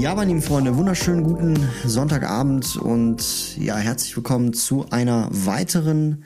[0.00, 6.24] Ja, meine lieben Freunde, wunderschönen guten Sonntagabend und ja, herzlich willkommen zu einer weiteren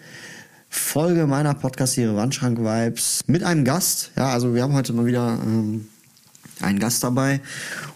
[0.69, 4.12] Folge meiner Podcast-Serie Wandschrank Vibes mit einem Gast.
[4.15, 5.89] Ja, also wir haben heute mal wieder ähm,
[6.61, 7.41] einen Gast dabei.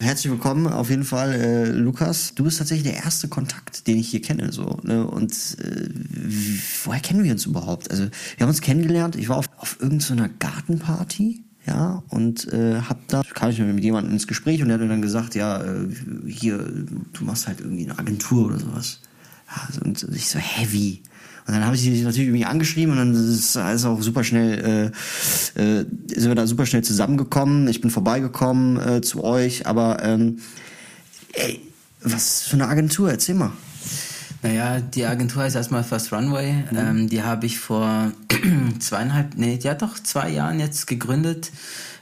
[0.01, 2.35] Herzlich willkommen auf jeden Fall, äh, Lukas.
[2.35, 4.51] Du bist tatsächlich der erste Kontakt, den ich hier kenne.
[4.51, 5.07] So, ne?
[5.07, 5.91] Und äh,
[6.83, 7.89] woher kennen wir uns überhaupt?
[7.93, 9.15] Also wir haben uns kennengelernt.
[9.15, 14.13] Ich war auf, auf irgendeiner Gartenparty ja, und äh, hab da, kam ich mit jemandem
[14.13, 15.89] ins Gespräch und der hat mir dann gesagt, ja, äh,
[16.27, 19.01] hier, du machst halt irgendwie eine Agentur oder sowas.
[19.49, 21.03] Ja, und ich so, heavy.
[21.47, 24.93] Und dann habe ich sie natürlich irgendwie angeschrieben und dann ist alles auch super schnell,
[25.57, 27.69] äh, äh, sind wir da super schnell zusammengekommen.
[27.69, 30.41] Ich bin vorbeigekommen äh, zu euch, aber ähm,
[31.33, 31.61] ey,
[32.03, 33.11] was für eine Agentur?
[33.11, 33.53] Erzähl mal.
[34.43, 36.53] Naja, die Agentur heißt erstmal First Runway.
[36.71, 36.79] Mhm.
[36.79, 38.13] Ähm, die habe ich vor
[38.79, 41.51] zweieinhalb, nee, ja doch, zwei Jahren jetzt gegründet.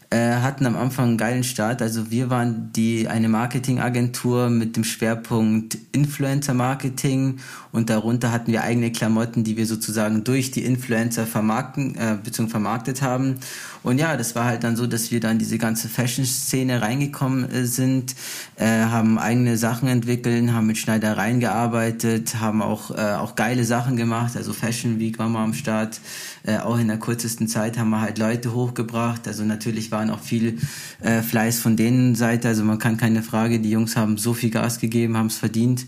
[0.09, 1.83] Äh, hatten am Anfang einen geilen Start.
[1.83, 7.41] Also wir waren die eine Marketingagentur mit dem Schwerpunkt Influencer Marketing
[7.73, 12.51] und darunter hatten wir eigene Klamotten, die wir sozusagen durch die Influencer vermarkten äh, bzw.
[12.51, 13.41] vermarktet haben.
[13.87, 17.67] Und ja, das war halt dann so, dass wir dann diese ganze Fashion-Szene reingekommen äh,
[17.67, 18.17] sind,
[18.57, 23.97] äh, haben eigene Sachen entwickelt, haben mit Schneidereien gearbeitet, haben auch äh, auch geile Sachen
[23.97, 24.37] gemacht.
[24.37, 26.01] Also Fashion Week waren wir am Start.
[26.45, 29.29] Äh, auch in der kürzesten Zeit haben wir halt Leute hochgebracht.
[29.29, 30.59] Also natürlich waren auch viel
[31.01, 32.49] äh, Fleiß von denen Seite.
[32.49, 35.87] Also man kann keine Frage, die Jungs haben so viel Gas gegeben, haben es verdient.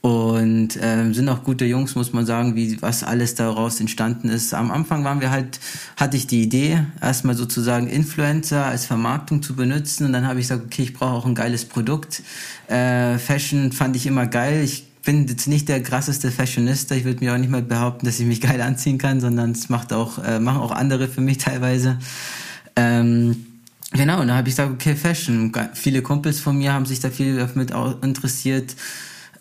[0.00, 4.54] Und ähm, sind auch gute Jungs, muss man sagen, wie was alles daraus entstanden ist.
[4.54, 5.58] Am Anfang waren wir halt,
[5.96, 10.06] hatte ich die Idee, erstmal sozusagen Influencer als Vermarktung zu benutzen.
[10.06, 12.22] Und dann habe ich gesagt, okay, ich brauche auch ein geiles Produkt.
[12.68, 14.62] Äh, Fashion fand ich immer geil.
[14.62, 16.94] Ich bin jetzt nicht der krasseste Fashionista.
[16.94, 19.68] Ich würde mir auch nicht mal behaupten, dass ich mich geil anziehen kann, sondern es
[19.68, 21.98] macht auch, äh, machen auch andere für mich teilweise.
[22.76, 23.46] Ähm,
[23.92, 25.52] genau, und da habe ich gesagt, okay, Fashion.
[25.74, 27.72] Viele Kumpels von mir haben sich da viel damit
[28.02, 28.76] interessiert.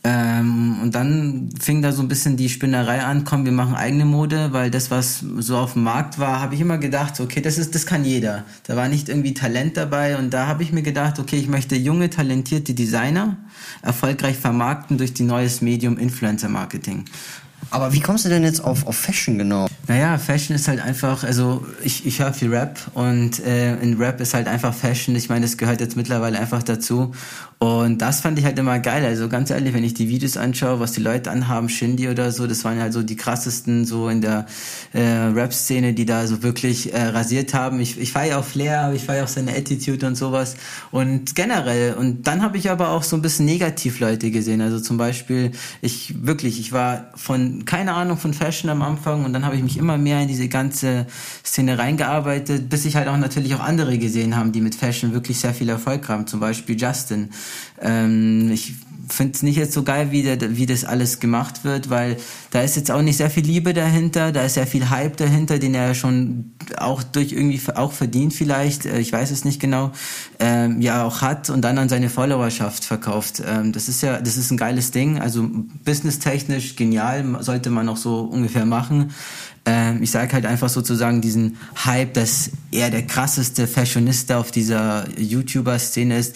[0.09, 4.05] Ähm, und dann fing da so ein bisschen die Spinnerei an, komm, wir machen eigene
[4.05, 7.57] Mode, weil das, was so auf dem Markt war, habe ich immer gedacht, okay, das
[7.57, 8.45] ist, das kann jeder.
[8.63, 11.75] Da war nicht irgendwie Talent dabei und da habe ich mir gedacht, okay, ich möchte
[11.75, 13.35] junge, talentierte Designer
[13.81, 17.03] erfolgreich vermarkten durch die neues Medium Influencer Marketing.
[17.69, 19.67] Aber wie kommst du denn jetzt auf, auf Fashion genau?
[19.87, 24.21] Naja, Fashion ist halt einfach, also ich, ich höre viel Rap und äh, in Rap
[24.21, 25.15] ist halt einfach Fashion.
[25.15, 27.13] Ich meine, das gehört jetzt mittlerweile einfach dazu.
[27.59, 29.03] Und das fand ich halt immer geil.
[29.03, 32.45] Also ganz ehrlich, wenn ich die Videos anschaue, was die Leute anhaben, Shindy oder so,
[32.45, 34.45] das waren halt so die krassesten so in der
[34.93, 37.79] äh, Rap-Szene, die da so wirklich äh, rasiert haben.
[37.79, 40.55] Ich, ich feiere auch Flair, ich feiere auch seine Attitude und sowas.
[40.91, 44.61] Und generell, und dann habe ich aber auch so ein bisschen negativ Leute gesehen.
[44.61, 45.51] Also zum Beispiel,
[45.81, 49.63] ich wirklich, ich war von keine Ahnung von Fashion am Anfang und dann habe ich
[49.63, 51.07] mich immer mehr in diese ganze
[51.45, 55.39] Szene reingearbeitet, bis ich halt auch natürlich auch andere gesehen haben, die mit Fashion wirklich
[55.39, 56.27] sehr viel Erfolg haben.
[56.27, 57.29] Zum Beispiel Justin
[57.81, 58.73] ähm, ich
[59.09, 62.17] finde es nicht jetzt so geil, wie, der, wie das alles gemacht wird, weil
[62.51, 65.59] da ist jetzt auch nicht sehr viel Liebe dahinter, da ist sehr viel Hype dahinter,
[65.59, 69.91] den er schon auch durch irgendwie auch verdient vielleicht, äh, ich weiß es nicht genau,
[70.39, 73.41] ähm, ja auch hat und dann an seine Followerschaft verkauft.
[73.45, 75.47] Ähm, das ist ja, das ist ein geiles Ding, also
[75.85, 79.11] businesstechnisch genial, sollte man auch so ungefähr machen.
[79.65, 85.05] Ähm, ich sage halt einfach sozusagen diesen Hype, dass er der krasseste Fashionista auf dieser
[85.17, 86.35] YouTuber-Szene ist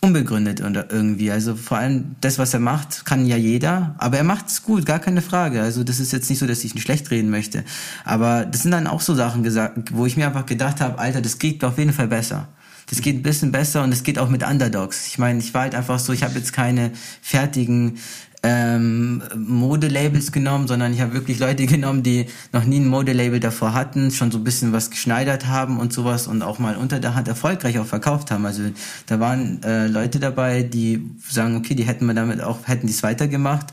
[0.00, 1.30] unbegründet oder irgendwie.
[1.30, 4.86] Also vor allem das, was er macht, kann ja jeder, aber er macht es gut,
[4.86, 5.60] gar keine Frage.
[5.62, 7.64] Also das ist jetzt nicht so, dass ich ihn schlecht reden möchte.
[8.04, 11.20] Aber das sind dann auch so Sachen gesagt, wo ich mir einfach gedacht habe, Alter,
[11.20, 12.48] das geht auf jeden Fall besser.
[12.90, 15.06] Das geht ein bisschen besser und es geht auch mit Underdogs.
[15.08, 17.98] Ich meine, ich war halt einfach so, ich habe jetzt keine fertigen
[18.42, 23.74] ähm, Modelabels genommen, sondern ich habe wirklich Leute genommen, die noch nie ein Modelabel davor
[23.74, 27.14] hatten, schon so ein bisschen was geschneidert haben und sowas und auch mal unter der
[27.14, 28.46] Hand erfolgreich auch verkauft haben.
[28.46, 28.62] Also
[29.06, 32.92] da waren äh, Leute dabei, die sagen, okay, die hätten wir damit auch, hätten die
[32.92, 33.66] es weitergemacht,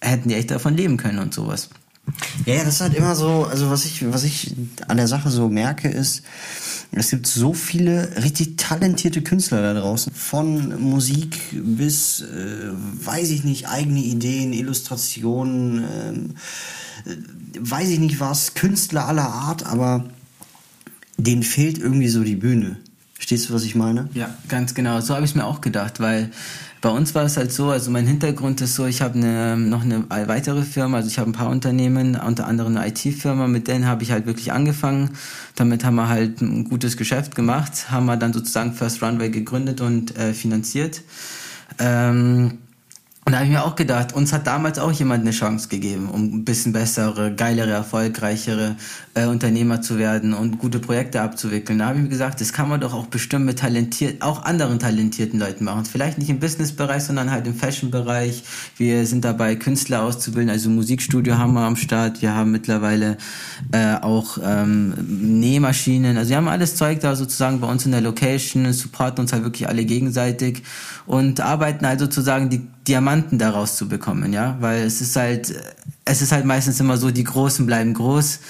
[0.00, 1.68] hätten die echt davon leben können und sowas.
[2.46, 4.54] Ja, ja, das ist halt immer so, also was ich, was ich
[4.86, 6.22] an der Sache so merke, ist,
[6.92, 10.12] es gibt so viele richtig talentierte Künstler da draußen.
[10.12, 12.70] Von Musik bis, äh,
[13.04, 16.34] weiß ich nicht, eigene Ideen, Illustrationen,
[17.04, 17.16] äh,
[17.58, 20.08] weiß ich nicht was, Künstler aller Art, aber
[21.18, 22.76] denen fehlt irgendwie so die Bühne.
[23.14, 24.08] Verstehst du, was ich meine?
[24.14, 25.00] Ja, ganz genau.
[25.00, 26.30] So habe ich es mir auch gedacht, weil
[26.80, 29.82] bei uns war es halt so, also mein Hintergrund ist so, ich habe eine, noch
[29.82, 33.86] eine weitere Firma, also ich habe ein paar Unternehmen, unter anderem eine IT-Firma, mit denen
[33.86, 35.10] habe ich halt wirklich angefangen.
[35.56, 39.80] Damit haben wir halt ein gutes Geschäft gemacht, haben wir dann sozusagen First Runway gegründet
[39.80, 41.02] und äh, finanziert.
[41.78, 42.58] Ähm,
[43.28, 46.08] und da habe ich mir auch gedacht, uns hat damals auch jemand eine Chance gegeben,
[46.08, 48.76] um ein bisschen bessere, geilere, erfolgreichere
[49.12, 51.78] äh, Unternehmer zu werden und gute Projekte abzuwickeln.
[51.78, 54.78] Da habe ich mir gesagt, das kann man doch auch bestimmt mit talentiert, auch anderen
[54.78, 55.84] talentierten Leuten machen.
[55.84, 58.44] Vielleicht nicht im Businessbereich, sondern halt im Fashion-Bereich.
[58.78, 62.22] Wir sind dabei, Künstler auszubilden, also Musikstudio haben wir am Start.
[62.22, 63.18] Wir haben mittlerweile
[63.72, 66.16] äh, auch ähm, Nähmaschinen.
[66.16, 69.44] Also wir haben alles Zeug da sozusagen bei uns in der Location, supporten uns halt
[69.44, 70.62] wirklich alle gegenseitig
[71.08, 75.54] und arbeiten halt sozusagen die Diamanten daraus zu bekommen, ja, weil es ist halt,
[76.04, 78.40] es ist halt meistens immer so, die Großen bleiben groß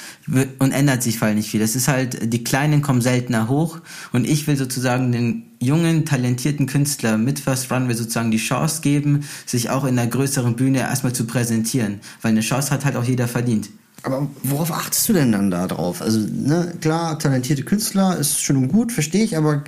[0.59, 1.63] und ändert sich weil nicht viel.
[1.63, 3.79] Es ist halt, die Kleinen kommen seltener hoch
[4.13, 9.21] und ich will sozusagen den jungen, talentierten Künstler mit First Runway sozusagen die Chance geben,
[9.47, 13.05] sich auch in einer größeren Bühne erstmal zu präsentieren, weil eine Chance hat halt auch
[13.05, 13.71] jeder verdient.
[14.03, 16.01] Aber worauf achtest du denn dann da drauf?
[16.03, 19.65] Also, ne, klar, talentierte Künstler ist schön und gut, verstehe ich, aber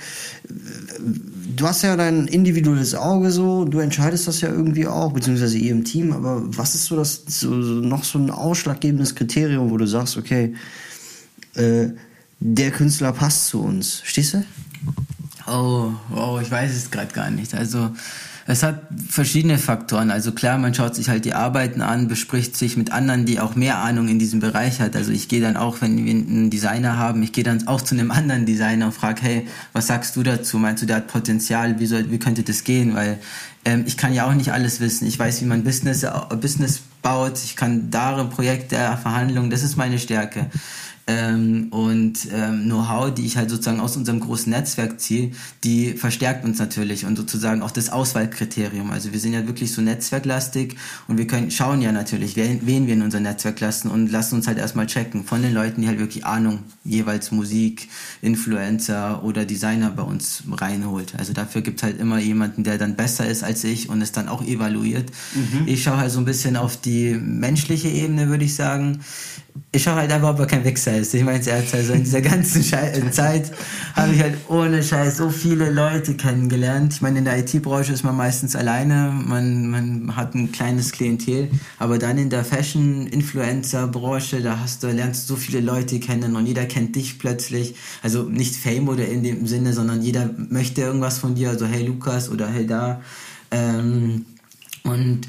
[1.56, 5.72] du hast ja dein individuelles Auge so, du entscheidest das ja irgendwie auch, beziehungsweise ihr
[5.72, 9.76] im Team, aber was ist so das so, so noch so ein ausschlaggebendes Kriterium, wo
[9.76, 10.54] du sagst, okay,
[11.54, 11.88] äh,
[12.38, 14.44] der Künstler passt zu uns, stehst du?
[15.46, 17.54] Oh, oh, ich weiß es gerade gar nicht.
[17.54, 17.90] Also
[18.50, 20.10] es hat verschiedene Faktoren.
[20.10, 23.54] Also klar, man schaut sich halt die Arbeiten an, bespricht sich mit anderen, die auch
[23.54, 24.96] mehr Ahnung in diesem Bereich hat.
[24.96, 27.94] Also ich gehe dann auch, wenn wir einen Designer haben, ich gehe dann auch zu
[27.94, 30.58] einem anderen Designer und frage, hey, was sagst du dazu?
[30.58, 31.78] Meinst du, der hat Potenzial?
[31.78, 32.96] Wie, soll, wie könnte das gehen?
[32.96, 33.18] Weil
[33.64, 35.06] ähm, ich kann ja auch nicht alles wissen.
[35.06, 36.04] Ich weiß, wie man Business,
[36.40, 37.38] Business baut.
[37.44, 40.46] Ich kann darin Projekte, Verhandlungen, das ist meine Stärke
[41.10, 45.32] ähm, und ähm, Know-how, die ich halt sozusagen aus unserem großen Netzwerk ziehe,
[45.64, 48.92] die verstärkt uns natürlich und sozusagen auch das Auswahlkriterium.
[48.92, 50.76] Also wir sind ja wirklich so netzwerklastig
[51.08, 54.36] und wir können schauen ja natürlich, wen, wen wir in unser Netzwerk lassen und lassen
[54.36, 57.88] uns halt erstmal checken von den Leuten, die halt wirklich Ahnung, jeweils Musik,
[58.22, 61.14] Influencer oder Designer bei uns reinholt.
[61.18, 64.28] Also dafür gibt halt immer jemanden, der dann besser ist als ich und es dann
[64.28, 65.10] auch evaluiert.
[65.34, 65.66] Mhm.
[65.66, 69.00] Ich schaue halt so ein bisschen auf die menschliche Ebene, würde ich sagen
[69.72, 71.14] ich schaue halt einfach, ob er kein Wichser ist.
[71.14, 71.48] Ich meine es.
[71.74, 73.52] Also in dieser ganzen Schei Zeit
[73.94, 76.94] habe ich halt ohne Scheiß so viele Leute kennengelernt.
[76.94, 79.12] Ich meine, in der IT-Branche ist man meistens alleine.
[79.12, 81.50] Man, man hat ein kleines Klientel.
[81.78, 86.46] Aber dann in der Fashion-Influencer-Branche, da hast du, lernst du so viele Leute kennen und
[86.46, 87.76] jeder kennt dich plötzlich.
[88.02, 91.50] Also nicht Fame oder in dem Sinne, sondern jeder möchte irgendwas von dir.
[91.50, 93.00] Also hey Lukas oder hey da.
[93.52, 94.26] Ähm,
[94.82, 95.26] und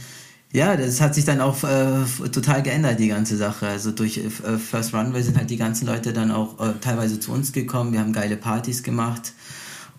[0.54, 3.68] ja, das hat sich dann auch äh, total geändert, die ganze Sache.
[3.68, 7.32] Also durch äh, First Runway sind halt die ganzen Leute dann auch äh, teilweise zu
[7.32, 7.94] uns gekommen.
[7.94, 9.34] Wir haben geile Partys gemacht.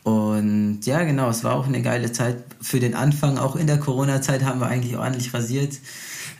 [0.02, 3.38] Und ja, genau, es war auch eine geile Zeit für den Anfang.
[3.38, 5.78] Auch in der Corona-Zeit haben wir eigentlich ordentlich rasiert.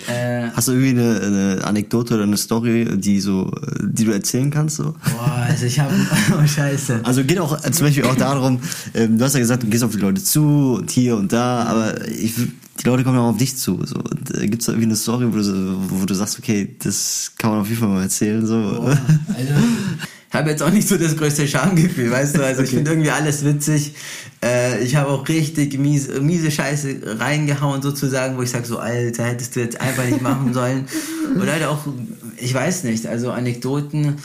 [0.09, 3.51] Äh, Hast du irgendwie eine, eine, Anekdote oder eine Story, die so,
[3.81, 4.77] die du erzählen kannst?
[4.77, 4.95] So?
[5.05, 5.95] Boah, also ich habe,
[6.43, 7.01] oh Scheiße.
[7.03, 8.61] Also geht auch zum Beispiel auch darum,
[8.95, 11.65] ähm, du hast ja gesagt, du gehst auf die Leute zu und hier und da,
[11.65, 12.35] aber ich
[12.81, 13.85] die Leute kommen ja auch auf dich zu.
[13.85, 13.97] So.
[13.97, 17.33] Und äh, gibt es da irgendwie eine Story, wo du, wo du sagst, okay, das
[17.39, 18.45] kann man auf jeden Fall mal erzählen?
[18.47, 18.55] So.
[18.57, 19.55] Oh, also,
[20.33, 22.45] habe jetzt auch nicht so das größte Schamgefühl, weißt du?
[22.45, 22.69] Also okay.
[22.69, 23.95] ich finde irgendwie alles witzig.
[24.43, 29.25] Äh, ich habe auch richtig miese, miese Scheiße reingehauen sozusagen, wo ich sage so, Alter,
[29.25, 30.87] hättest du jetzt einfach nicht machen sollen.
[31.41, 31.87] Oder halt auch,
[32.39, 34.17] ich weiß nicht, also Anekdoten.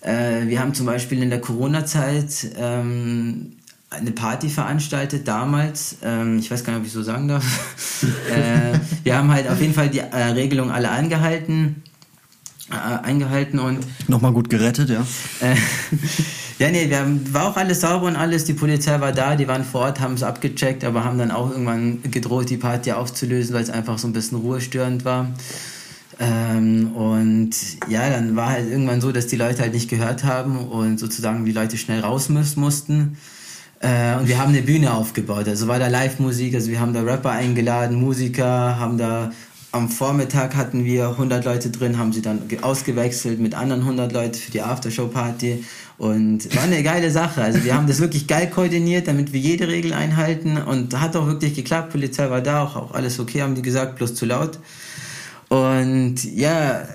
[0.00, 3.52] Äh, wir haben zum Beispiel in der Corona-Zeit ähm,
[3.88, 5.96] eine Party veranstaltet damals.
[6.02, 7.44] Ähm, ich weiß gar nicht, ob ich so sagen darf.
[8.02, 11.82] äh, wir haben halt auf jeden Fall die äh, Regelung alle eingehalten.
[12.70, 13.80] Äh, eingehalten und.
[14.08, 15.04] Nochmal gut gerettet, ja.
[15.40, 15.54] Äh,
[16.58, 18.44] ja, nee, wir haben, war auch alles sauber und alles.
[18.44, 21.50] Die Polizei war da, die waren vor Ort, haben es abgecheckt, aber haben dann auch
[21.50, 25.28] irgendwann gedroht, die Party aufzulösen, weil es einfach so ein bisschen ruhestörend war.
[26.18, 27.50] Ähm, und
[27.88, 31.44] ja, dann war halt irgendwann so, dass die Leute halt nicht gehört haben und sozusagen
[31.44, 33.18] die Leute schnell raus müssen, mussten.
[33.80, 35.48] Äh, und wir haben eine Bühne aufgebaut.
[35.48, 39.32] Also war da Live-Musik, also wir haben da Rapper eingeladen, Musiker, haben da
[39.74, 44.34] am Vormittag hatten wir 100 Leute drin, haben sie dann ausgewechselt mit anderen 100 Leuten
[44.34, 45.64] für die Aftershow-Party
[45.98, 47.42] und war eine geile Sache.
[47.42, 51.26] Also wir haben das wirklich geil koordiniert, damit wir jede Regel einhalten und hat auch
[51.26, 51.90] wirklich geklappt.
[51.90, 54.60] Polizei war da, auch, auch alles okay, haben die gesagt, bloß zu laut.
[55.48, 56.86] Und ja,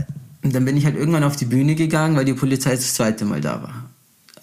[0.42, 3.42] dann bin ich halt irgendwann auf die Bühne gegangen, weil die Polizei das zweite Mal
[3.42, 3.79] da war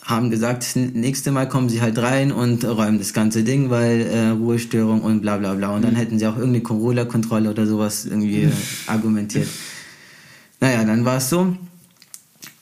[0.06, 4.02] haben gesagt, das nächste Mal kommen sie halt rein und räumen das ganze Ding, weil
[4.02, 5.75] äh, Ruhestörung und bla bla bla.
[5.75, 5.96] Und dann mhm.
[5.96, 8.52] hätten sie auch irgendeine Corona-Kontrolle oder sowas irgendwie mhm.
[8.86, 9.48] argumentiert.
[10.60, 11.56] Naja, dann war es so,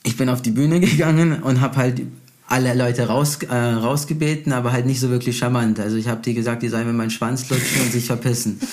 [0.01, 2.01] ich bin auf die Bühne gegangen und habe halt
[2.47, 5.79] alle Leute raus, äh, rausgebeten, aber halt nicht so wirklich charmant.
[5.79, 8.59] Also ich habe die gesagt, die sollen mir meinen Schwanz lutschen und sich verpissen.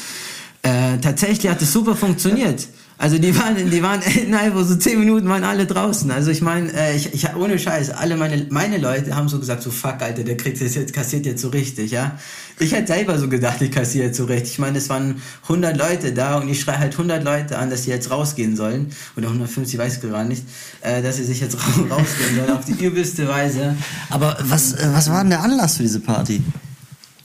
[0.65, 2.69] Äh, tatsächlich hat es super funktioniert.
[2.99, 6.11] Also die waren, die waren innerhalb von so zehn Minuten waren alle draußen.
[6.11, 9.63] Also ich meine, äh, ich, ich ohne Scheiß, alle meine meine Leute haben so gesagt,
[9.63, 12.19] so fuck, Alter, der kriegt jetzt kassiert jetzt so richtig, ja.
[12.59, 14.53] Ich hätte selber so gedacht, ich kassiere jetzt so richtig.
[14.53, 17.85] Ich meine, es waren 100 Leute da und ich schreie halt 100 Leute an, dass
[17.85, 20.45] sie jetzt rausgehen sollen oder 150, weiß ich gerade nicht,
[20.83, 21.57] äh, dass sie sich jetzt
[21.91, 23.77] rausgehen sollen auf die übelste Weise.
[24.11, 26.43] Aber was äh, was war denn der Anlass für diese Party?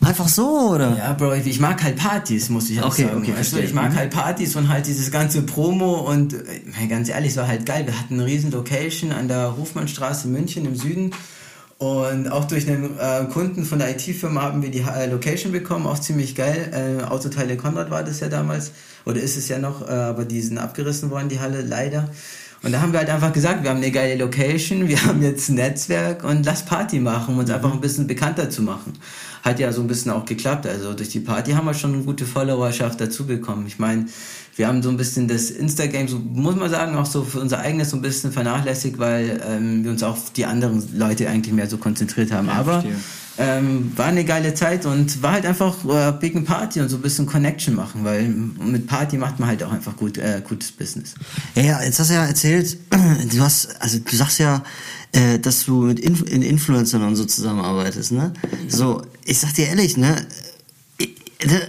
[0.03, 0.95] Einfach so, oder?
[0.97, 3.17] Ja, Bro, ich mag halt Partys, muss ich auch Okay, sagen.
[3.17, 3.97] okay, weißt du, ich mag Mhm.
[3.97, 7.85] halt Partys und halt dieses ganze Promo und äh, ganz ehrlich, es war halt geil.
[7.87, 11.11] Wir hatten eine riesen Location an der Hofmannstraße in München im Süden
[11.79, 15.85] und auch durch einen äh, Kunden von der IT-Firma haben wir die äh, Location bekommen,
[15.87, 16.99] auch ziemlich geil.
[17.01, 18.71] Äh, Autoteile Konrad war das ja damals
[19.05, 22.09] oder ist es ja noch, äh, aber die sind abgerissen worden, die Halle, leider.
[22.63, 25.49] Und da haben wir halt einfach gesagt, wir haben eine geile Location, wir haben jetzt
[25.49, 28.93] ein Netzwerk und lass Party machen, um uns einfach ein bisschen bekannter zu machen.
[29.43, 30.65] Hat ja so ein bisschen auch geklappt.
[30.65, 33.65] Also durch die Party haben wir schon eine gute Followerschaft dazu bekommen.
[33.67, 34.07] Ich meine,
[34.55, 37.59] wir haben so ein bisschen das Instagram, so muss man sagen, auch so für unser
[37.59, 41.67] eigenes so ein bisschen vernachlässigt, weil ähm, wir uns auf die anderen Leute eigentlich mehr
[41.67, 42.49] so konzentriert haben.
[42.49, 42.95] Aber verstehe.
[43.37, 46.95] Ähm, war eine geile Zeit und war halt einfach äh, Big and Party und so
[46.97, 50.71] ein bisschen Connection machen, weil mit Party macht man halt auch einfach gut, äh, gutes
[50.71, 51.13] Business.
[51.55, 54.63] Ja, ja, jetzt hast du ja erzählt, du hast, also du sagst ja,
[55.11, 58.33] äh, dass du mit Inf in Influencern und so zusammenarbeitest, ne?
[58.67, 60.15] So, ich sag dir ehrlich, ne?
[60.97, 61.15] Ich-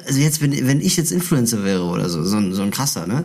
[0.07, 3.07] Also jetzt, wenn, wenn ich jetzt Influencer wäre oder so, so ein, so ein krasser,
[3.07, 3.25] ne?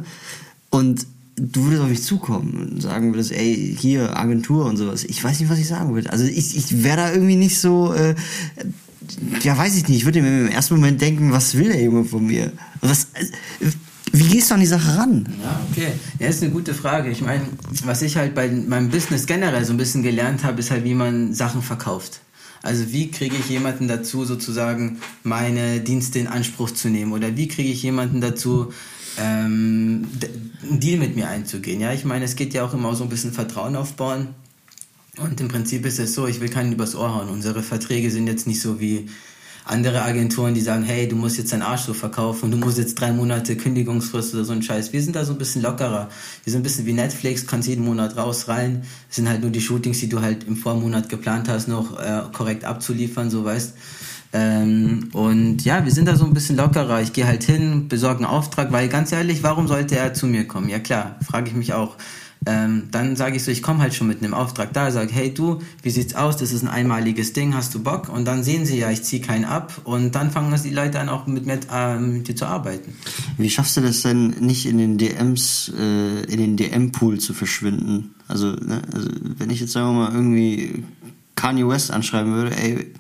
[0.69, 5.03] Und du würdest auf mich zukommen und sagen würdest, ey, hier, Agentur und sowas.
[5.03, 6.11] Ich weiß nicht, was ich sagen würde.
[6.11, 8.15] Also ich, ich wäre da irgendwie nicht so, äh,
[9.41, 9.99] ja, weiß ich nicht.
[9.99, 12.51] Ich würde mir im ersten Moment denken, was will der Junge von mir?
[12.81, 13.67] Was, äh,
[14.11, 15.27] wie gehst du an die Sache ran?
[15.41, 15.87] Ja, okay.
[16.19, 17.09] Ja, ist eine gute Frage.
[17.09, 17.41] Ich meine,
[17.83, 20.93] was ich halt bei meinem Business generell so ein bisschen gelernt habe, ist halt, wie
[20.93, 22.21] man Sachen verkauft.
[22.61, 27.11] Also wie kriege ich jemanden dazu, sozusagen meine Dienste in Anspruch zu nehmen?
[27.11, 28.71] Oder wie kriege ich jemanden dazu,
[29.19, 30.07] ähm,
[30.83, 31.79] Deal mit mir einzugehen?
[31.79, 34.29] Ja, ich meine, es geht ja auch immer so ein bisschen Vertrauen aufbauen.
[35.17, 37.29] Und im Prinzip ist es so, ich will keinen übers Ohr hauen.
[37.29, 39.07] Unsere Verträge sind jetzt nicht so wie
[39.65, 42.95] andere Agenturen, die sagen, hey, du musst jetzt deinen Arsch so verkaufen, du musst jetzt
[42.95, 44.91] drei Monate Kündigungsfrist oder so ein Scheiß.
[44.91, 46.09] Wir sind da so ein bisschen lockerer.
[46.43, 48.83] Wir sind ein bisschen wie Netflix, kannst jeden Monat raus, rein.
[49.09, 52.23] Es sind halt nur die Shootings, die du halt im Vormonat geplant hast, noch äh,
[52.33, 53.73] korrekt abzuliefern, so weißt.
[54.33, 57.01] Ähm, und ja, wir sind da so ein bisschen lockerer.
[57.01, 60.47] Ich gehe halt hin, besorge einen Auftrag, weil ganz ehrlich, warum sollte er zu mir
[60.47, 60.69] kommen?
[60.69, 61.97] Ja klar, frage ich mich auch.
[62.45, 65.33] Ähm, dann sage ich so, ich komme halt schon mit einem Auftrag da, sage, hey
[65.33, 66.35] du, wie sieht's aus?
[66.35, 68.09] Das ist ein einmaliges Ding, hast du Bock?
[68.09, 71.09] Und dann sehen sie ja, ich ziehe keinen ab und dann fangen die Leute an,
[71.09, 72.93] auch mit mir ähm, mit dir zu arbeiten.
[73.37, 78.13] Wie schaffst du das denn nicht in den DMs, äh, in den DM-Pool zu verschwinden?
[78.27, 80.83] Also, ne, also, wenn ich jetzt sagen wir mal irgendwie
[81.35, 82.93] Kanye West anschreiben würde, ey,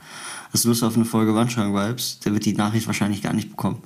[0.53, 3.79] hast du Lust auf eine Folge Wandschrank-Vibes, der wird die Nachricht wahrscheinlich gar nicht bekommen.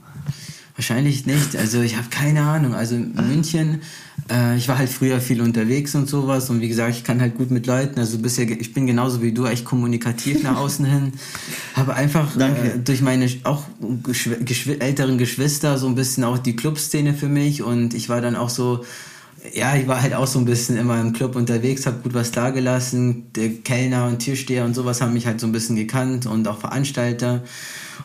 [0.78, 1.56] Wahrscheinlich nicht.
[1.56, 2.76] Also ich habe keine Ahnung.
[2.76, 3.82] Also in München,
[4.30, 7.36] äh, ich war halt früher viel unterwegs und sowas und wie gesagt, ich kann halt
[7.36, 8.00] gut mit Leuten.
[8.00, 11.14] Also bisher, ich bin genauso wie du, echt kommunikativ nach außen hin.
[11.76, 12.38] Habe einfach.
[12.38, 13.64] Äh, durch meine auch
[14.04, 18.36] geschw älteren Geschwister so ein bisschen auch die Clubszene für mich und ich war dann
[18.36, 18.86] auch so
[19.54, 22.32] ja, ich war halt auch so ein bisschen immer im Club unterwegs, habe gut was
[22.32, 23.32] dagelassen.
[23.34, 26.60] Der Kellner und Türsteher und sowas haben mich halt so ein bisschen gekannt und auch
[26.60, 27.44] Veranstalter.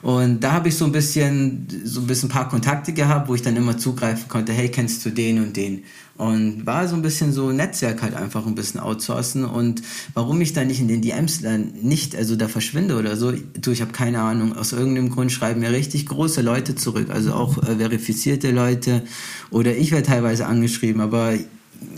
[0.02, 3.34] Und da habe ich so ein bisschen, so ein bisschen ein paar Kontakte gehabt, wo
[3.34, 5.84] ich dann immer zugreifen konnte, hey, kennst du den und den?
[6.16, 9.44] Und war so ein bisschen so Netzwerk halt einfach ein bisschen outsourcen.
[9.44, 9.82] Und
[10.14, 13.70] warum ich da nicht in den DMs dann nicht, also da verschwinde oder so, du,
[13.70, 14.56] ich habe keine Ahnung.
[14.56, 19.02] Aus irgendeinem Grund schreiben mir richtig große Leute zurück, also auch äh, verifizierte Leute.
[19.50, 21.34] Oder ich werde teilweise angeschrieben, aber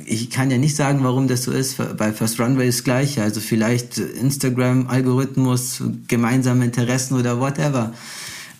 [0.06, 1.76] ich kann ja nicht sagen, warum das so ist.
[1.96, 3.22] Bei First Runway ist das Gleiche.
[3.22, 7.92] Also vielleicht Instagram-Algorithmus, gemeinsame Interessen oder whatever.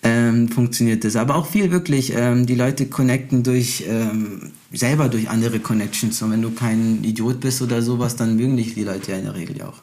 [0.07, 1.17] Ähm, funktioniert das.
[1.17, 6.21] Aber auch viel wirklich, ähm, die Leute connecten durch ähm, selber durch andere Connections.
[6.21, 9.25] Und wenn du kein Idiot bist oder sowas, dann mögen dich die Leute ja in
[9.25, 9.83] der Regel ja auch.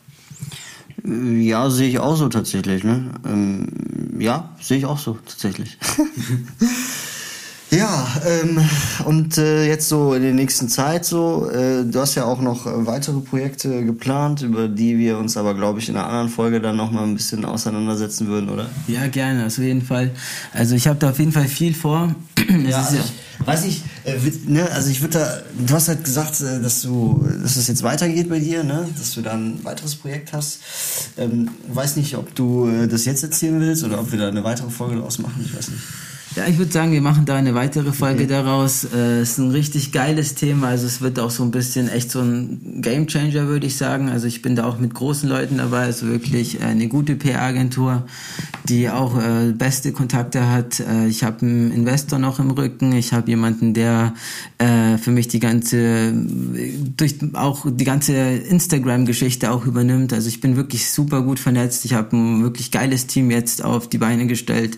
[1.04, 2.84] Ja, sehe ich auch so tatsächlich.
[2.84, 3.12] Ne?
[3.28, 3.68] Ähm,
[4.20, 5.78] ja, sehe ich auch so tatsächlich.
[7.72, 8.60] ja, ähm,
[9.06, 12.68] und äh, jetzt so in der nächsten Zeit so, äh, du hast ja auch noch
[12.68, 16.60] äh, weitere Projekte geplant, über die wir uns aber, glaube ich, in einer anderen Folge
[16.60, 18.70] dann nochmal ein bisschen auseinandersetzen würden, oder?
[18.88, 20.12] Ja, gerne, auf jeden Fall.
[20.54, 22.13] Also ich habe da auf jeden Fall viel vor.
[22.68, 26.42] Ja, also ich, weiß ich, äh, ne, also ich würde da, du hast halt gesagt,
[26.42, 29.96] äh, dass du, dass es jetzt weitergeht bei dir, ne, dass du da ein weiteres
[29.96, 30.60] Projekt hast.
[31.18, 34.44] Ähm, weiß nicht, ob du äh, das jetzt erzählen willst oder ob wir da eine
[34.44, 35.82] weitere Folge draus machen, ich weiß nicht.
[36.36, 38.28] Ja, ich würde sagen, wir machen da eine weitere Folge okay.
[38.28, 38.86] daraus.
[38.86, 40.70] Es äh, ist ein richtig geiles Thema.
[40.70, 44.08] Also es wird auch so ein bisschen echt so ein Game Changer, würde ich sagen.
[44.08, 45.82] Also ich bin da auch mit großen Leuten dabei.
[45.82, 48.06] Also wirklich äh, eine gute PR-Agentur,
[48.64, 50.80] die auch äh, beste Kontakte hat.
[50.80, 52.94] Äh, ich habe einen Investor noch im Rücken.
[52.94, 54.14] Ich habe jemanden, der
[54.58, 56.14] äh, für mich die ganze,
[56.96, 60.14] durch auch die ganze Instagram-Geschichte auch übernimmt.
[60.14, 61.84] Also ich bin wirklich super gut vernetzt.
[61.84, 64.78] Ich habe ein wirklich geiles Team jetzt auf die Beine gestellt.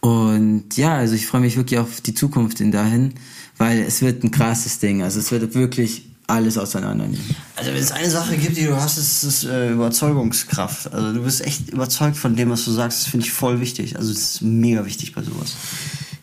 [0.00, 3.14] Und ja, also ich freue mich wirklich auf die Zukunft in dahin,
[3.58, 5.02] weil es wird ein krasses Ding.
[5.02, 7.36] Also es wird wirklich alles auseinandernehmen.
[7.56, 10.92] Also wenn es eine Sache gibt, die du hast, ist es äh, Überzeugungskraft.
[10.92, 13.00] Also du bist echt überzeugt von dem, was du sagst.
[13.00, 13.96] Das finde ich voll wichtig.
[13.96, 15.54] Also es ist mega wichtig bei sowas.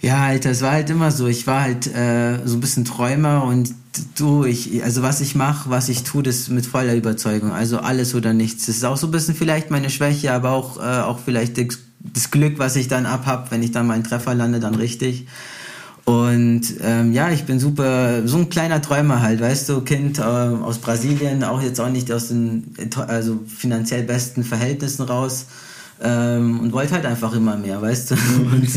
[0.01, 1.27] Ja, Alter, es war halt immer so.
[1.27, 3.73] Ich war halt äh, so ein bisschen Träumer und
[4.15, 7.51] du, ich, also was ich mache, was ich tue, das mit voller Überzeugung.
[7.51, 8.67] Also alles oder nichts.
[8.67, 11.57] Das ist auch so ein bisschen vielleicht meine Schwäche, aber auch, äh, auch vielleicht
[11.99, 15.27] das Glück, was ich dann abhab, wenn ich dann mal einen Treffer lande, dann richtig.
[16.05, 20.21] Und ähm, ja, ich bin super, so ein kleiner Träumer halt, weißt du, Kind äh,
[20.21, 25.47] aus Brasilien, auch jetzt auch nicht aus den also finanziell besten Verhältnissen raus
[26.01, 28.15] ähm, und wollte halt einfach immer mehr, weißt du.
[28.53, 28.69] Und,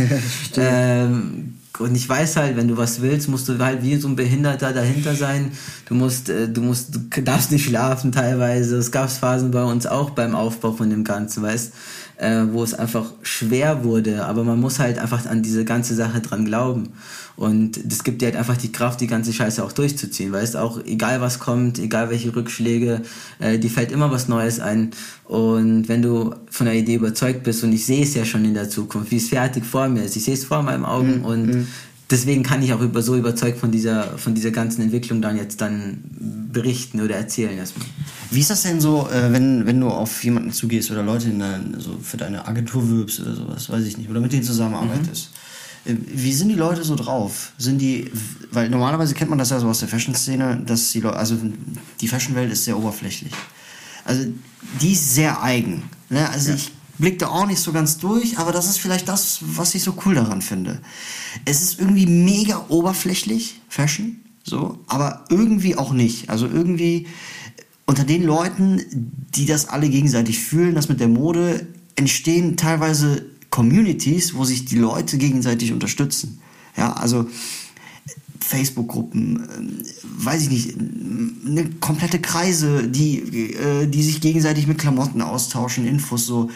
[0.57, 4.17] ähm, und ich weiß halt, wenn du was willst, musst du halt wie so ein
[4.17, 5.53] Behinderter dahinter sein.
[5.87, 8.77] Du musst, äh, du musst, du darfst nicht schlafen teilweise.
[8.77, 11.73] Es gab Phasen bei uns auch beim Aufbau von dem Ganzen, weißt
[12.21, 14.27] äh, wo es einfach schwer wurde.
[14.27, 16.91] Aber man muss halt einfach an diese ganze Sache dran glauben.
[17.37, 20.31] Und das gibt dir halt einfach die Kraft, die ganze Scheiße auch durchzuziehen.
[20.31, 23.01] Weißt auch, egal was kommt, egal welche Rückschläge,
[23.39, 24.91] äh, die fällt immer was Neues ein.
[25.25, 28.53] Und wenn du von der Idee überzeugt bist, und ich sehe es ja schon in
[28.53, 31.25] der Zukunft, wie es fertig vor mir ist, ich sehe es vor meinen Augen mhm.
[31.25, 31.67] und mhm
[32.11, 35.61] deswegen kann ich auch über, so überzeugt von dieser, von dieser ganzen Entwicklung dann jetzt
[35.61, 36.03] dann
[36.53, 37.87] berichten oder erzählen erstmal.
[38.31, 41.39] Wie ist das denn so, äh, wenn, wenn du auf jemanden zugehst oder Leute in
[41.39, 45.31] dein, so für deine Agentur wirbst oder sowas, weiß ich nicht, oder mit denen zusammenarbeitest?
[45.85, 45.93] Mhm.
[45.93, 47.53] Äh, wie sind die Leute so drauf?
[47.59, 48.11] Sind die,
[48.53, 51.37] weil normalerweise kennt man das ja so aus der Fashion-Szene, dass die Leute, also
[52.01, 53.33] die Fashion-Welt ist sehr oberflächlich.
[54.05, 54.27] Also
[54.81, 55.85] die ist sehr eigen.
[56.09, 56.29] Ne?
[56.29, 56.57] Also ja.
[56.57, 59.95] ich blickte auch nicht so ganz durch, aber das ist vielleicht das, was ich so
[60.05, 60.81] cool daran finde.
[61.45, 66.31] Es ist irgendwie mega oberflächlich, Fashion, so, aber irgendwie auch nicht.
[66.31, 67.07] Also irgendwie
[67.87, 68.83] unter den Leuten,
[69.35, 74.79] die das alle gegenseitig fühlen, das mit der Mode, entstehen teilweise Communities, wo sich die
[74.79, 76.41] Leute gegenseitig unterstützen.
[76.77, 77.29] Ja, also
[78.41, 80.75] Facebook-Gruppen, äh, weiß ich nicht,
[81.47, 86.51] eine komplette Kreise, die, äh, die sich gegenseitig mit Klamotten austauschen, Infos so.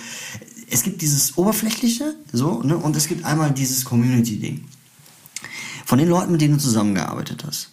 [0.70, 4.64] Es gibt dieses Oberflächliche, so, ne, und es gibt einmal dieses Community-Ding.
[5.84, 7.70] Von den Leuten, mit denen du zusammengearbeitet hast.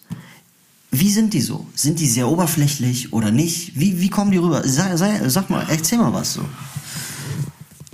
[0.90, 1.66] Wie sind die so?
[1.74, 3.80] Sind die sehr oberflächlich oder nicht?
[3.80, 4.62] Wie, wie kommen die rüber?
[4.68, 6.44] Sag, sag, sag mal, erzähl mal was so.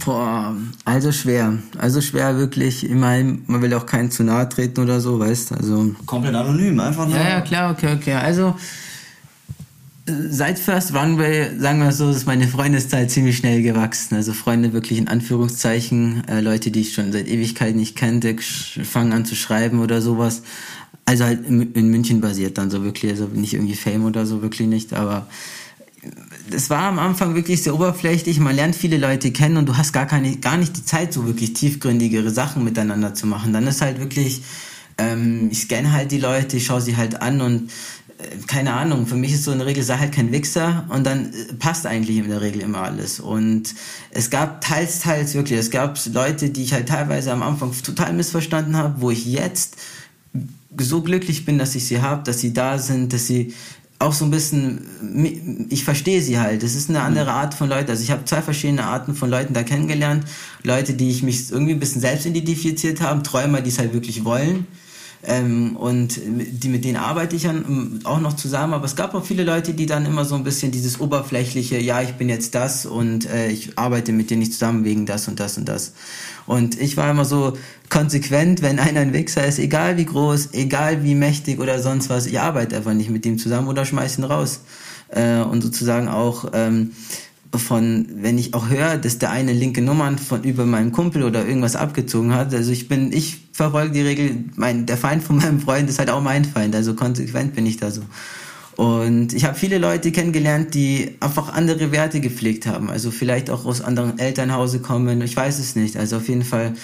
[0.09, 1.59] Boah, also schwer.
[1.77, 2.83] Also schwer wirklich.
[2.83, 5.95] Ich meine, man will auch keinen zu nahe treten oder so, weißt Also.
[6.07, 7.15] Komplett anonym, einfach nur.
[7.15, 8.15] Ja, ja, klar, okay, okay.
[8.15, 8.55] Also,
[10.07, 14.15] seit First Runway, sagen wir so, ist meine Freundeszeit ziemlich schnell gewachsen.
[14.15, 19.13] Also Freunde wirklich in Anführungszeichen, äh, Leute, die ich schon seit Ewigkeit nicht kannte, fangen
[19.13, 20.41] an zu schreiben oder sowas.
[21.05, 24.41] Also halt in, in München basiert dann so wirklich, also nicht irgendwie Fame oder so,
[24.41, 25.27] wirklich nicht, aber
[26.51, 28.39] das war am Anfang wirklich sehr oberflächlich.
[28.41, 31.27] Man lernt viele Leute kennen und du hast gar keine, gar nicht die Zeit, so
[31.27, 33.53] wirklich tiefgründigere Sachen miteinander zu machen.
[33.53, 34.43] Dann ist halt wirklich,
[34.97, 37.71] ähm, ich scanne halt die Leute, ich schaue sie halt an und
[38.19, 41.05] äh, keine Ahnung, für mich ist so in der Regel, sei halt kein Wichser und
[41.05, 43.21] dann äh, passt eigentlich in der Regel immer alles.
[43.21, 43.75] Und
[44.11, 48.13] es gab teils, teils wirklich, es gab Leute, die ich halt teilweise am Anfang total
[48.13, 49.77] missverstanden habe, wo ich jetzt
[50.77, 53.55] so glücklich bin, dass ich sie habe, dass sie da sind, dass sie
[54.01, 56.63] auch so ein bisschen, ich verstehe sie halt.
[56.63, 57.91] Es ist eine andere Art von Leuten.
[57.91, 60.25] Also ich habe zwei verschiedene Arten von Leuten da kennengelernt.
[60.63, 64.25] Leute, die ich mich irgendwie ein bisschen selbst identifiziert haben, Träumer, die es halt wirklich
[64.25, 64.69] wollen.
[65.25, 68.75] Ähm, und die, mit denen arbeite ich dann ähm, auch noch zusammen.
[68.75, 72.01] Aber es gab auch viele Leute, die dann immer so ein bisschen dieses oberflächliche, ja,
[72.03, 75.41] ich bin jetzt das und äh, ich arbeite mit denen nicht zusammen wegen das und
[75.41, 75.93] das und das.
[76.47, 77.55] Und ich war immer so
[77.91, 82.27] konsequent, wenn einer ein Wichser ist, egal wie groß, egal wie mächtig oder sonst was,
[82.27, 84.61] ich arbeite einfach nicht mit dem zusammen oder schmeiß ihn raus.
[85.09, 86.93] Äh, und sozusagen auch ähm,
[87.55, 91.47] von, wenn ich auch höre, dass der eine linke Nummern von über meinen Kumpel oder
[91.47, 92.53] irgendwas abgezogen hat.
[92.53, 96.11] Also ich bin, ich verfolge die Regel, mein, der Feind von meinem Freund ist halt
[96.11, 96.75] auch mein Feind.
[96.75, 98.03] Also konsequent bin ich da so.
[98.77, 102.91] Und ich habe viele Leute kennengelernt, die einfach andere Werte gepflegt haben.
[102.91, 105.21] Also vielleicht auch aus anderen Elternhause kommen.
[105.23, 105.97] Ich weiß es nicht.
[105.97, 106.75] Also auf jeden Fall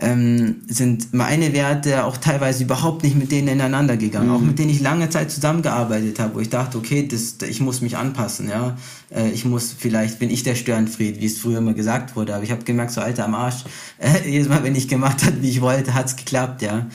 [0.00, 4.28] ähm, sind meine Werte auch teilweise überhaupt nicht mit denen ineinander gegangen.
[4.28, 4.34] Mhm.
[4.34, 7.82] Auch mit denen ich lange Zeit zusammengearbeitet habe, wo ich dachte, okay, das, ich muss
[7.82, 8.78] mich anpassen, ja.
[9.10, 12.42] Äh, ich muss, vielleicht bin ich der Störenfried, wie es früher immer gesagt wurde, aber
[12.42, 13.64] ich habe gemerkt, so Alter am Arsch,
[13.98, 16.86] äh, jedes Mal, wenn ich gemacht hat, wie ich wollte, hat's geklappt, ja.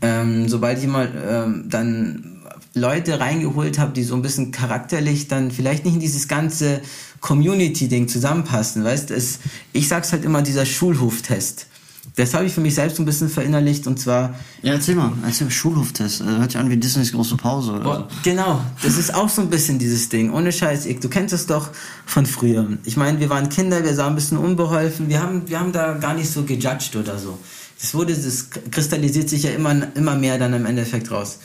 [0.00, 2.40] Ähm, sobald ich mal ähm, dann
[2.74, 6.80] Leute reingeholt habe, die so ein bisschen charakterlich dann vielleicht nicht in dieses ganze
[7.20, 9.40] Community-Ding zusammenpassen, weißt es,
[9.72, 11.66] ich sag's halt immer, dieser Schulhoftest.
[12.16, 14.34] Das habe ich für mich selbst ein bisschen verinnerlicht und zwar.
[14.62, 16.22] Ja, erzähl mal, erzähl mal, Schulhoftest.
[16.22, 18.16] Also, hört sich an wie Disneys große Pause oder boah, so.
[18.22, 20.32] Genau, das ist auch so ein bisschen dieses Ding.
[20.32, 21.70] Ohne Scheiß, du kennst es doch
[22.06, 22.68] von früher.
[22.84, 25.94] Ich meine, wir waren Kinder, wir sahen ein bisschen unbeholfen, wir haben, wir haben da
[25.94, 27.36] gar nicht so gejudged oder so.
[27.80, 31.40] Das wurde, das kristallisiert sich ja immer, immer mehr dann im Endeffekt raus.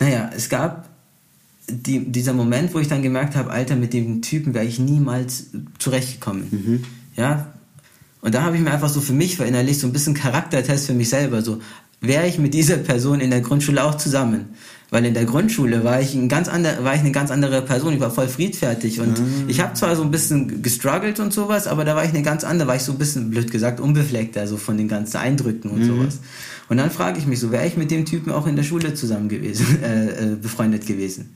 [0.00, 0.88] Naja, es gab
[1.68, 5.48] die, dieser Moment, wo ich dann gemerkt habe, Alter, mit dem Typen wäre ich niemals
[5.78, 6.48] zurechtgekommen.
[6.50, 6.84] Mhm.
[7.16, 7.53] Ja.
[8.24, 10.94] Und da habe ich mir einfach so für mich verinnerlicht, so ein bisschen Charaktertest für
[10.94, 11.42] mich selber.
[11.42, 11.60] So,
[12.00, 14.46] wäre ich mit dieser Person in der Grundschule auch zusammen?
[14.88, 17.92] Weil in der Grundschule war ich, ein ganz ander, war ich eine ganz andere Person.
[17.92, 19.44] Ich war voll friedfertig und mhm.
[19.48, 22.44] ich habe zwar so ein bisschen gestruggelt und sowas, aber da war ich eine ganz
[22.44, 25.80] andere, war ich so ein bisschen, blöd gesagt, unbefleckter, so von den ganzen Eindrücken und
[25.80, 25.86] mhm.
[25.86, 26.20] sowas.
[26.70, 28.94] Und dann frage ich mich so, wäre ich mit dem Typen auch in der Schule
[28.94, 31.34] zusammen gewesen, äh, äh, befreundet gewesen?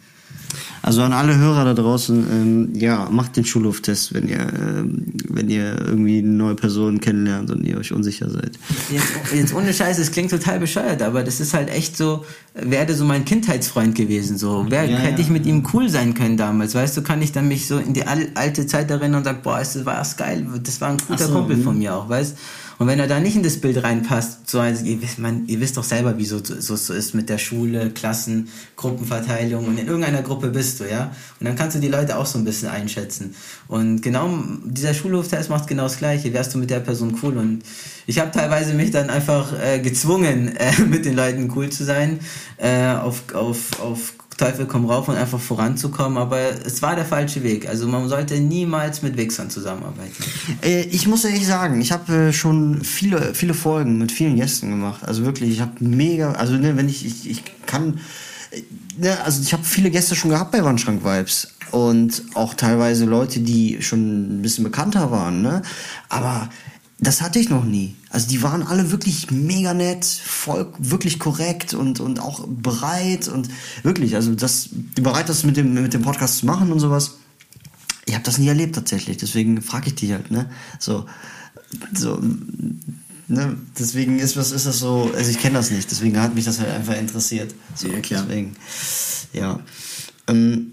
[0.83, 5.49] Also an alle Hörer da draußen, ähm, ja, macht den Schulhoftest, wenn ihr, ähm, wenn
[5.49, 8.53] ihr irgendwie eine neue Person kennenlernt und ihr euch unsicher seid.
[8.91, 12.95] Jetzt, jetzt ohne Scheiß, es klingt total bescheuert, aber das ist halt echt so, wäre
[12.95, 14.67] so mein Kindheitsfreund gewesen, so.
[14.69, 15.27] Wer, ja, hätte ja.
[15.27, 17.93] ich mit ihm cool sein können damals, weißt du, kann ich dann mich so in
[17.93, 21.35] die alte Zeit erinnern und sagen, boah, das war geil, das war ein guter so,
[21.35, 22.39] Kumpel von mir auch, weißt du.
[22.79, 25.61] Und wenn er da nicht in das Bild reinpasst, so also, ihr, wisst, man, ihr
[25.61, 29.89] wisst doch selber, wie so, so, so ist mit der Schule, Klassen, Gruppenverteilung und in
[29.89, 31.11] irgendeiner Gruppe bist du, ja.
[31.41, 33.35] Und dann kannst du die Leute auch so ein bisschen einschätzen.
[33.67, 34.31] Und genau
[34.65, 36.33] dieser Schulhoftest macht genau das Gleiche.
[36.33, 37.37] Wärst du mit der Person cool?
[37.37, 37.63] Und
[38.07, 42.21] ich habe teilweise mich dann einfach äh, gezwungen, äh, mit den Leuten cool zu sein,
[42.59, 47.43] äh, auf, auf, auf Teufel komm rauf und einfach voranzukommen, aber es war der falsche
[47.43, 47.69] Weg.
[47.69, 50.15] Also man sollte niemals mit Wichsern zusammenarbeiten.
[50.63, 54.71] Äh, ich muss ehrlich sagen, ich habe äh, schon viele, viele Folgen mit vielen Gästen
[54.71, 55.03] gemacht.
[55.05, 58.01] Also wirklich, ich habe mega, also ne, wenn ich, ich, ich kann,
[58.53, 58.63] äh,
[58.97, 63.41] ne, also ich habe viele Gäste schon gehabt bei Wandschrank Vibes und auch teilweise Leute,
[63.41, 65.63] die schon ein bisschen bekannter waren, ne?
[66.09, 66.49] Aber
[67.01, 67.95] das hatte ich noch nie.
[68.11, 73.49] Also die waren alle wirklich mega nett, voll, wirklich korrekt und, und auch bereit und
[73.85, 77.19] wirklich, also das, die bereit, das mit dem, mit dem Podcast zu machen und sowas.
[78.05, 80.51] Ich habe das nie erlebt tatsächlich, deswegen frage ich dich halt, ne?
[80.81, 81.07] So,
[81.95, 82.21] so,
[83.29, 83.57] ne?
[83.79, 86.59] Deswegen ist was ist das so, also ich kenne das nicht, deswegen hat mich das
[86.59, 87.55] halt einfach interessiert.
[87.77, 88.25] So, ja, klar.
[88.27, 88.57] Deswegen,
[89.33, 89.61] ja.
[90.27, 90.73] Ähm,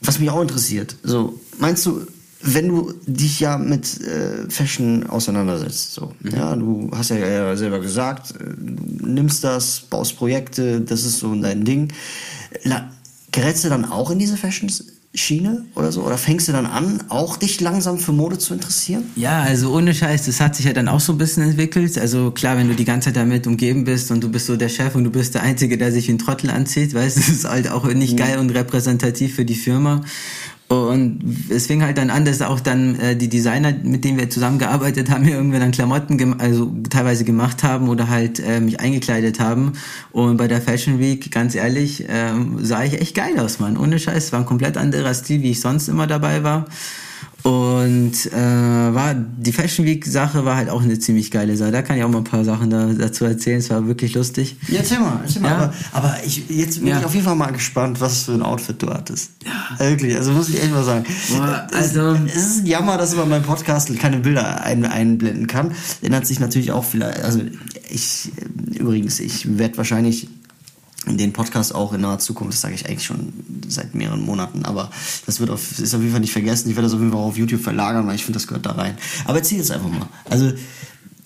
[0.00, 2.06] was mich auch interessiert, so, meinst du,
[2.42, 6.30] wenn du dich ja mit äh, Fashion auseinandersetzt, so, mhm.
[6.30, 11.34] ja, du hast ja selber gesagt, äh, du nimmst das, baust Projekte, das ist so
[11.34, 11.92] dein Ding.
[12.64, 12.90] La
[13.32, 14.68] gerätst du dann auch in diese Fashion
[15.12, 16.04] Schiene oder so?
[16.04, 19.04] Oder fängst du dann an, auch dich langsam für Mode zu interessieren?
[19.16, 21.98] Ja, also ohne Scheiß, das hat sich ja dann auch so ein bisschen entwickelt.
[21.98, 24.68] Also klar, wenn du die ganze Zeit damit umgeben bist und du bist so der
[24.68, 27.48] Chef und du bist der Einzige, der sich ein Trottel anzieht, weißt du, das ist
[27.48, 28.18] halt auch nicht mhm.
[28.18, 30.02] geil und repräsentativ für die Firma.
[30.70, 34.30] Und es fing halt dann an, dass auch dann äh, die Designer, mit denen wir
[34.30, 38.78] zusammengearbeitet haben, mir irgendwie dann Klamotten gem also teilweise gemacht haben oder halt äh, mich
[38.78, 39.72] eingekleidet haben.
[40.12, 43.76] Und bei der Fashion Week, ganz ehrlich, äh, sah ich echt geil aus, Mann.
[43.76, 46.66] Ohne Scheiß, war ein komplett anderer Stil, wie ich sonst immer dabei war.
[47.42, 51.70] Und äh, war die Fashion Week Sache war halt auch eine ziemlich geile Sache.
[51.70, 53.58] Da kann ich auch mal ein paar Sachen da, dazu erzählen.
[53.58, 54.56] Es war wirklich lustig.
[54.68, 55.48] Ja, erzähl mal, erzähl mal.
[55.48, 55.56] Ja.
[55.56, 56.98] Aber, aber ich, jetzt bin ja.
[56.98, 59.30] ich auf jeden Fall mal gespannt, was für ein Outfit du hattest.
[59.44, 59.88] Ja.
[59.88, 61.04] Wirklich, also muss ich echt mal sagen.
[61.30, 65.46] Boah, also es, es, ist ein Jammer, dass man beim Podcast keine Bilder ein, einblenden
[65.46, 65.72] kann.
[66.02, 67.22] Ändert sich natürlich auch vielleicht.
[67.22, 67.40] Also
[67.88, 68.30] ich
[68.78, 70.28] übrigens, ich werde wahrscheinlich
[71.06, 73.32] den Podcast auch in naher Zukunft, das sage ich eigentlich schon
[73.68, 74.90] seit mehreren Monaten, aber
[75.26, 76.68] das wird auf, ist auf jeden Fall nicht vergessen.
[76.68, 78.72] Ich werde das auf jeden Fall auf YouTube verlagern, weil ich finde, das gehört da
[78.72, 78.96] rein.
[79.24, 80.08] Aber erzähl jetzt einfach mal.
[80.28, 80.52] Also,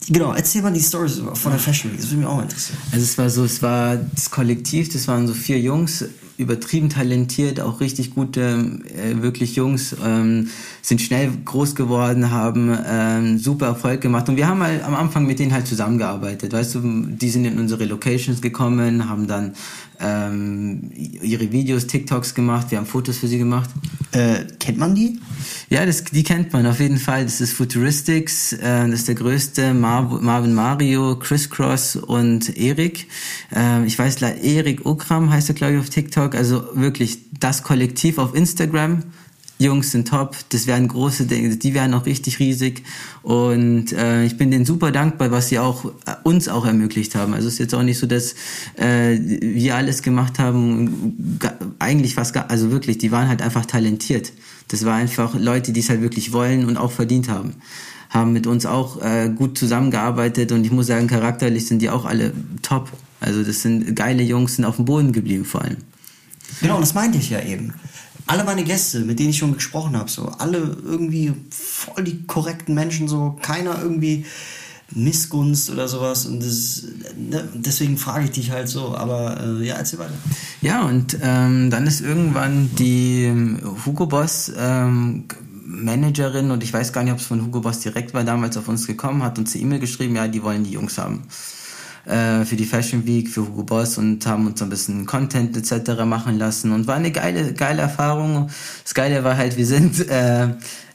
[0.08, 2.78] genau, erzähl mal die Stories von der Fashion Week, das würde mich auch interessieren.
[2.92, 6.04] Also es war so, es war das Kollektiv, das waren so vier Jungs,
[6.36, 10.48] übertrieben talentiert, auch richtig gute, äh, wirklich Jungs, ähm,
[10.82, 14.28] sind schnell groß geworden, haben ähm, super Erfolg gemacht.
[14.28, 16.52] Und wir haben halt am Anfang mit denen halt zusammengearbeitet.
[16.52, 19.54] Weißt du, die sind in unsere Locations gekommen, haben dann
[20.00, 23.70] ähm, ihre Videos, TikToks gemacht, wir haben Fotos für sie gemacht.
[24.12, 25.20] Äh, kennt man die?
[25.74, 27.24] Ja, das, die kennt man auf jeden Fall.
[27.24, 33.08] Das ist Futuristics, äh, das ist der größte, Mar Marvin Mario, Chris Cross und Erik.
[33.52, 36.36] Äh, ich weiß, Erik Okram heißt er, glaube ich, auf TikTok.
[36.36, 39.02] Also wirklich das Kollektiv auf Instagram
[39.58, 42.82] Jungs sind top, das wären große Dinge, die wären noch richtig riesig
[43.22, 47.34] und äh, ich bin denen super dankbar, was sie auch äh, uns auch ermöglicht haben.
[47.34, 48.34] Also es ist jetzt auch nicht so, dass
[48.76, 51.38] äh, wir alles gemacht haben,
[51.78, 54.32] eigentlich gar, also wirklich, die waren halt einfach talentiert.
[54.68, 57.54] Das war einfach Leute, die es halt wirklich wollen und auch verdient haben
[58.14, 62.04] haben mit uns auch äh, gut zusammengearbeitet und ich muss sagen, charakterlich sind die auch
[62.04, 62.92] alle top.
[63.20, 65.78] Also das sind geile Jungs, sind auf dem Boden geblieben vor allem.
[66.60, 67.74] Genau, das meinte ich ja eben
[68.26, 72.74] alle meine Gäste, mit denen ich schon gesprochen habe, so alle irgendwie voll die korrekten
[72.74, 74.24] Menschen, so keiner irgendwie
[74.90, 76.82] Missgunst oder sowas und das,
[77.16, 80.12] ne, deswegen frage ich dich halt so, aber äh, ja, erzähl weiter.
[80.60, 85.24] Ja, und ähm, dann ist irgendwann die ähm, Hugo Boss ähm,
[85.64, 88.68] Managerin und ich weiß gar nicht, ob es von Hugo Boss direkt war, damals auf
[88.68, 91.22] uns gekommen, hat uns eine E-Mail geschrieben, ja, die wollen die Jungs haben
[92.06, 95.56] äh, für die Fashion Week, für Hugo Boss und haben uns so ein bisschen Content
[95.56, 96.04] etc.
[96.04, 98.50] machen lassen und war eine geile, geile Erfahrung.
[98.82, 100.48] Das Geile war halt, wir sind, äh,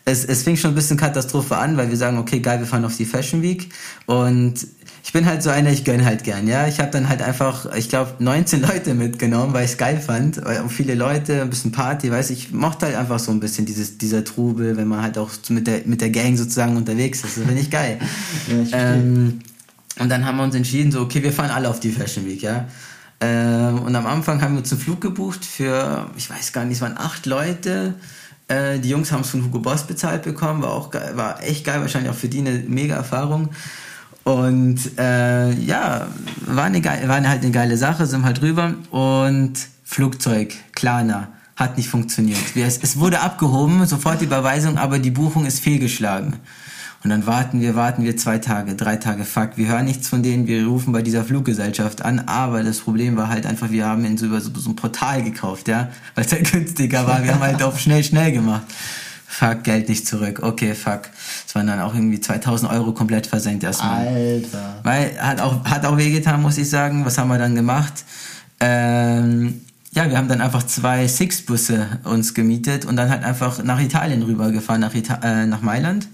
[0.10, 2.86] es, es fing schon ein bisschen Katastrophe an, weil wir sagen, okay, geil, wir fahren
[2.86, 3.69] auf die Fashion Week
[4.06, 4.67] und
[5.04, 6.67] ich bin halt so einer, ich gönn halt gern, ja.
[6.67, 10.38] Ich habe dann halt einfach, ich glaube, 19 Leute mitgenommen, weil ich es geil fand.
[10.38, 13.98] Und viele Leute, ein bisschen Party, weiß ich, mochte halt einfach so ein bisschen dieses,
[13.98, 17.38] dieser Trubel, wenn man halt auch mit der, mit der Gang sozusagen unterwegs ist.
[17.38, 17.98] Das finde ich geil.
[18.50, 19.39] Ja, ich ähm,
[20.00, 22.41] und dann haben wir uns entschieden, so, okay, wir fahren alle auf die Fashion Week,
[22.41, 22.67] ja.
[23.19, 26.76] Ähm, und am Anfang haben wir uns einen Flug gebucht für, ich weiß gar nicht,
[26.76, 27.95] es waren acht Leute.
[28.49, 31.65] Äh, die Jungs haben es von Hugo Boss bezahlt bekommen, war auch geil, war echt
[31.65, 33.49] geil, wahrscheinlich auch für die eine mega Erfahrung.
[34.23, 36.07] Und äh, ja,
[36.45, 41.77] war, eine geile, war halt eine geile Sache, sind halt rüber und Flugzeug, Klarna, hat
[41.77, 42.39] nicht funktioniert.
[42.55, 46.35] Es, es wurde abgehoben, sofort die Überweisung, aber die Buchung ist fehlgeschlagen.
[47.03, 50.21] Und dann warten wir, warten wir zwei Tage, drei Tage, fuck, wir hören nichts von
[50.21, 54.03] denen, wir rufen bei dieser Fluggesellschaft an, aber das Problem war halt einfach, wir haben
[54.03, 57.33] ihn so über so, so ein Portal gekauft, ja, weil es halt günstiger war, wir
[57.33, 58.63] haben halt auf schnell, schnell gemacht.
[59.31, 60.39] Fuck, Geld nicht zurück.
[60.41, 61.01] Okay, fuck.
[61.47, 64.07] Es waren dann auch irgendwie 2000 Euro komplett versenkt erstmal.
[64.07, 64.79] Alter.
[64.81, 67.05] Weil, hat auch, hat auch wehgetan, muss ich sagen.
[67.05, 67.93] Was haben wir dann gemacht?
[68.59, 73.79] Ähm, ja, wir haben dann einfach zwei Six-Busse uns gemietet und dann halt einfach nach
[73.79, 76.07] Italien rübergefahren, nach, Ita äh, nach Mailand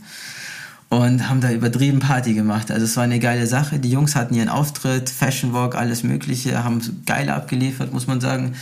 [0.95, 2.71] und haben da übertrieben Party gemacht.
[2.71, 3.79] Also es war eine geile Sache.
[3.79, 8.53] Die Jungs hatten ihren Auftritt, Fashion Walk, alles Mögliche, haben geil abgeliefert, muss man sagen.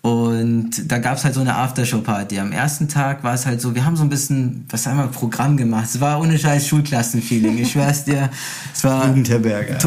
[0.00, 2.40] Und da gab's halt so eine Aftershow-Party.
[2.40, 5.06] Am ersten Tag war es halt so, wir haben so ein bisschen, was sagen wir,
[5.06, 5.86] Programm gemacht.
[5.86, 7.58] Es war ohne scheiß Schulklassen-Feeling.
[7.58, 8.28] Ich schwör's dir.
[8.72, 9.06] Es war.
[9.06, 9.78] Jugendherberge.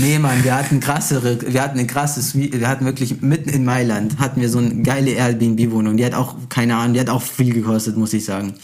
[0.00, 4.18] Nee, Mann, wir hatten krassere, wir hatten ein krasses, wir hatten wirklich mitten in Mailand,
[4.18, 5.96] hatten wir so eine geile Airbnb-Wohnung.
[5.96, 8.54] Die hat auch, keine Ahnung, die hat auch viel gekostet, muss ich sagen.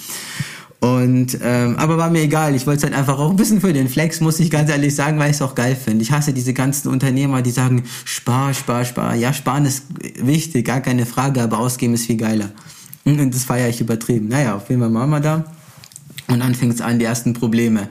[0.80, 2.54] Und ähm, aber war mir egal.
[2.54, 4.94] Ich wollte es halt einfach auch ein bisschen für den Flex, muss ich ganz ehrlich
[4.94, 6.02] sagen, weil ich es auch geil finde.
[6.02, 9.14] Ich hasse diese ganzen Unternehmer, die sagen, spar, spar, spar.
[9.14, 9.84] Ja, sparen ist
[10.22, 12.50] wichtig, gar keine Frage, aber ausgeben ist viel geiler.
[13.04, 14.28] Und das feiere ich übertrieben.
[14.28, 15.44] Naja, auf jeden Fall waren wir da.
[16.28, 17.88] Und dann fing es an, die ersten Probleme.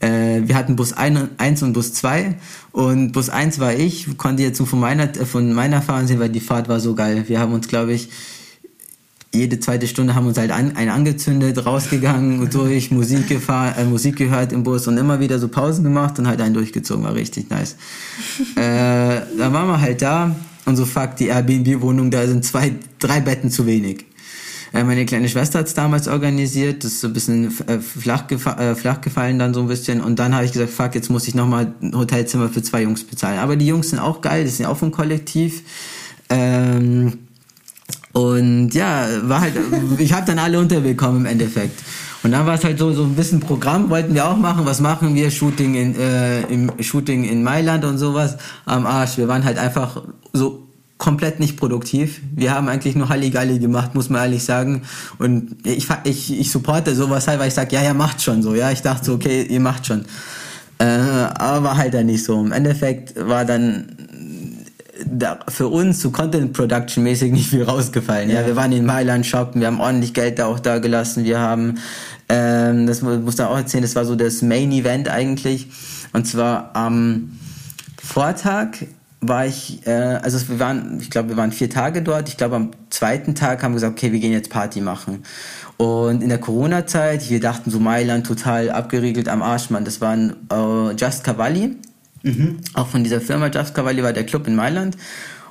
[0.00, 2.36] Äh, wir hatten Bus 1 und Bus 2
[2.72, 6.40] und Bus 1 war ich, konnte jetzt von meiner, von meiner fahren sehen, weil die
[6.40, 7.24] Fahrt war so geil.
[7.26, 8.10] Wir haben uns, glaube ich,
[9.34, 13.84] jede zweite Stunde haben wir uns halt ein, einen angezündet, rausgegangen, durch, Musik gefahren, äh,
[13.84, 17.14] Musik gehört im Bus und immer wieder so Pausen gemacht und halt einen durchgezogen, war
[17.14, 17.76] richtig nice.
[18.56, 23.20] äh, dann waren wir halt da und so fuck, die Airbnb-Wohnung, da sind zwei, drei
[23.20, 24.06] Betten zu wenig.
[24.72, 28.52] Äh, meine kleine Schwester hat's damals organisiert, das ist so ein bisschen äh, flach, gefa
[28.58, 31.28] äh, flach gefallen dann so ein bisschen und dann habe ich gesagt, fuck, jetzt muss
[31.28, 33.38] ich nochmal ein Hotelzimmer für zwei Jungs bezahlen.
[33.38, 35.62] Aber die Jungs sind auch geil, die sind auch vom Kollektiv.
[36.30, 37.18] Ähm,
[38.18, 39.54] und ja, war halt,
[39.96, 41.84] ich habe dann alle unterbekommen im Endeffekt.
[42.24, 44.66] Und dann war es halt so, so ein bisschen Programm, wollten wir auch machen.
[44.66, 45.30] Was machen wir?
[45.30, 49.18] Shooting in, äh, im Shooting in Mailand und sowas am Arsch.
[49.18, 50.02] Wir waren halt einfach
[50.32, 52.20] so komplett nicht produktiv.
[52.34, 54.82] Wir haben eigentlich nur Halligalli gemacht, muss man ehrlich sagen.
[55.20, 58.56] Und ich, ich, ich supporte sowas halt, weil ich sage, ja, ja, macht schon so.
[58.56, 60.06] Ja, ich dachte so, okay, ihr macht schon.
[60.80, 62.40] Äh, aber war halt dann nicht so.
[62.40, 63.97] Im Endeffekt war dann
[65.06, 68.30] da für uns so Content Production mäßig nicht viel rausgefallen.
[68.30, 71.24] Ja, ja wir waren in Mailand shoppen, wir haben ordentlich Geld da auch da gelassen,
[71.24, 71.78] wir haben,
[72.28, 75.68] ähm, das muss da auch erzählen, das war so das Main Event eigentlich.
[76.12, 77.38] Und zwar am
[78.02, 78.78] Vortag
[79.20, 82.28] war ich, äh, also wir waren, ich glaube, wir waren vier Tage dort.
[82.28, 85.24] Ich glaube, am zweiten Tag haben wir gesagt, okay, wir gehen jetzt Party machen.
[85.76, 89.84] Und in der Corona-Zeit, wir dachten so Mailand total abgeriegelt am Arsch, Mann.
[89.84, 91.76] Das waren äh, Just Cavalli.
[92.22, 92.58] Mhm.
[92.74, 94.96] Auch von dieser Firma Just Cavalli war der Club in Mailand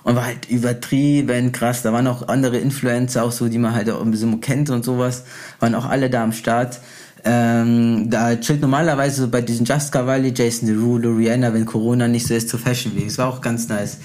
[0.04, 1.82] und war halt übertrieben krass.
[1.82, 4.84] Da waren auch andere Influencer, auch so, die man halt auch ein bisschen kennt und
[4.84, 5.24] sowas,
[5.60, 6.80] waren auch alle da am Start.
[7.24, 12.28] Ähm, da chillt normalerweise so bei diesen Just Cavalli, Jason Derulo, Rihanna, wenn Corona nicht
[12.28, 13.08] so ist, zur Fashion Week.
[13.08, 13.98] Das war auch ganz nice.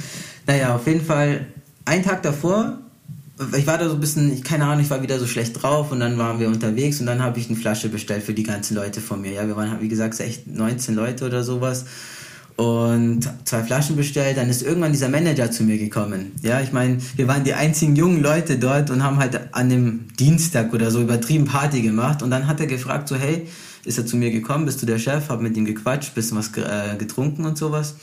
[0.47, 1.47] Naja, auf jeden Fall,
[1.85, 2.79] einen Tag davor
[3.57, 6.01] ich war da so ein bisschen, keine Ahnung, ich war wieder so schlecht drauf und
[6.01, 9.01] dann waren wir unterwegs und dann habe ich eine Flasche bestellt für die ganzen Leute
[9.01, 9.33] von mir.
[9.33, 11.87] Ja, wir waren, wie gesagt, echt 19 Leute oder sowas
[12.57, 14.37] und zwei Flaschen bestellt.
[14.37, 16.33] Dann ist irgendwann dieser Manager zu mir gekommen.
[16.43, 20.09] Ja, ich meine, wir waren die einzigen jungen Leute dort und haben halt an dem
[20.19, 22.23] Dienstag oder so übertrieben Party gemacht.
[22.23, 23.47] Und dann hat er gefragt, so, hey,
[23.85, 26.49] ist er zu mir gekommen, bist du der Chef, hab mit ihm gequatscht, bisschen was
[26.57, 27.97] äh, getrunken und sowas.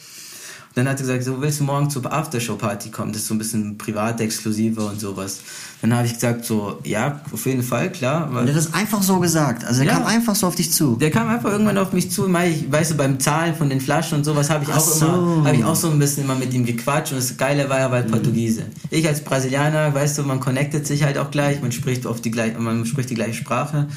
[0.79, 3.11] Dann hat er gesagt, so willst du morgen zur Aftershow-Party kommen?
[3.11, 5.41] Das ist so ein bisschen privat, exklusiver und sowas.
[5.81, 8.29] Dann habe ich gesagt, so, ja, auf jeden Fall, klar.
[8.29, 9.65] Und der hat das einfach so gesagt.
[9.65, 10.95] Also der ja, kam einfach so auf dich zu.
[10.95, 12.33] Der kam einfach irgendwann auf mich zu.
[12.33, 15.05] Ich, weißt du, beim Zahlen von den Flaschen und sowas habe ich auch so.
[15.05, 17.11] immer, habe ich auch so ein bisschen immer mit ihm gequatscht.
[17.11, 18.63] Und das Geile war, er war halt Portugiese.
[18.89, 22.31] Ich als Brasilianer, weißt du, man connectet sich halt auch gleich, man spricht oft die
[22.31, 23.87] gleiche, man spricht die gleiche Sprache.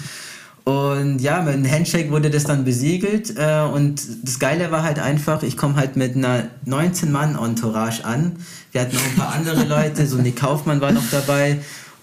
[0.64, 3.37] Und ja, mit einem Handshake wurde das dann besiegelt.
[3.37, 8.37] Äh, und das Geile war halt einfach, ich komme halt mit einer 19-Mann-Entourage an.
[8.70, 11.59] Wir hatten noch ein paar andere Leute, so Nick Kaufmann war noch dabei.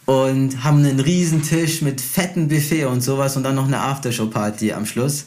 [0.06, 4.74] Und haben einen riesen Tisch mit fetten Buffet und sowas und dann noch eine Aftershow-Party
[4.74, 5.26] am Schluss.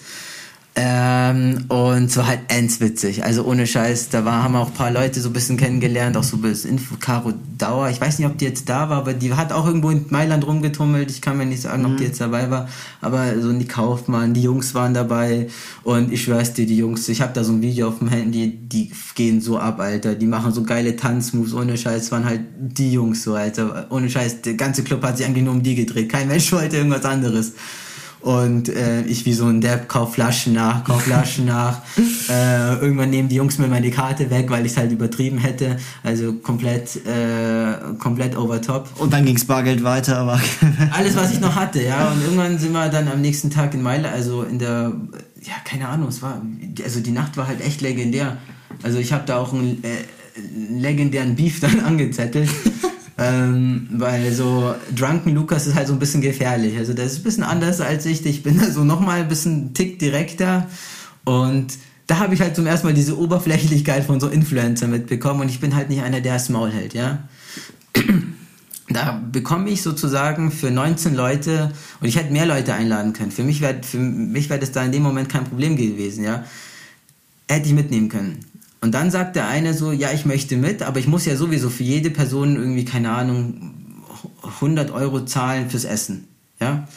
[0.75, 3.25] Ähm, und so halt endswitzig.
[3.25, 6.23] Also ohne Scheiß, da war, haben auch ein paar Leute so ein bisschen kennengelernt, auch
[6.23, 7.91] so bis Info, Caro Dauer.
[7.91, 10.47] Ich weiß nicht, ob die jetzt da war, aber die hat auch irgendwo in Mailand
[10.47, 11.11] rumgetummelt.
[11.11, 11.91] Ich kann mir nicht sagen, mhm.
[11.91, 12.09] ob die mhm.
[12.09, 12.69] jetzt dabei war.
[13.03, 15.49] Aber so die Kaufmann, die Jungs waren dabei.
[15.83, 18.51] Und ich schwör's dir, die Jungs, ich habe da so ein Video auf dem Handy,
[18.51, 20.15] die gehen so ab, Alter.
[20.15, 22.11] Die machen so geile Tanzmoves, ohne Scheiß.
[22.13, 23.89] waren halt die Jungs so, Alter.
[23.91, 26.09] Ohne Scheiß, der ganze Club hat sich eigentlich nur um die gedreht.
[26.09, 27.53] Kein Mensch wollte irgendwas anderes.
[28.23, 31.83] Und äh, ich wie so ein Depp kauf Flaschen nach, kauf Flaschen nach.
[32.29, 35.77] Äh, irgendwann nehmen die Jungs mir meine Karte weg, weil ich es halt übertrieben hätte.
[36.03, 38.89] Also komplett, äh, komplett over top.
[38.99, 40.41] Und dann ging's Bargeld weiter, aber.
[40.93, 42.11] Alles, was ich noch hatte, ja.
[42.13, 44.93] Und irgendwann sind wir dann am nächsten Tag in Meile, also in der,
[45.43, 46.41] ja, keine Ahnung, es war,
[46.85, 48.39] also die Nacht war halt echt legendär.
[48.83, 52.49] Also ich habe da auch einen äh, legendären Beef dann angezettelt.
[53.18, 56.79] Ähm, weil so Drunken Lukas ist halt so ein bisschen gefährlich.
[56.79, 58.25] Also das ist ein bisschen anders als ich.
[58.25, 60.66] Ich bin da so nochmal ein bisschen Tick direkter.
[61.25, 61.75] Und
[62.07, 65.42] da habe ich halt zum ersten Mal diese Oberflächlichkeit von so Influencer mitbekommen.
[65.42, 67.29] Und ich bin halt nicht einer, der das Maul hält, ja.
[68.88, 73.31] Da bekomme ich sozusagen für 19 Leute, und ich hätte mehr Leute einladen können.
[73.31, 76.44] Für mich wäre für das da in dem Moment kein Problem gewesen, ja.
[77.48, 78.40] Hätte ich mitnehmen können.
[78.83, 81.71] Und dann sagt der eine so, ja, ich möchte mit, aber ich muss ja sowieso
[81.71, 83.75] für jede Person irgendwie, keine Ahnung,
[84.42, 86.27] 100 Euro zahlen fürs Essen.
[86.61, 86.88] Ja?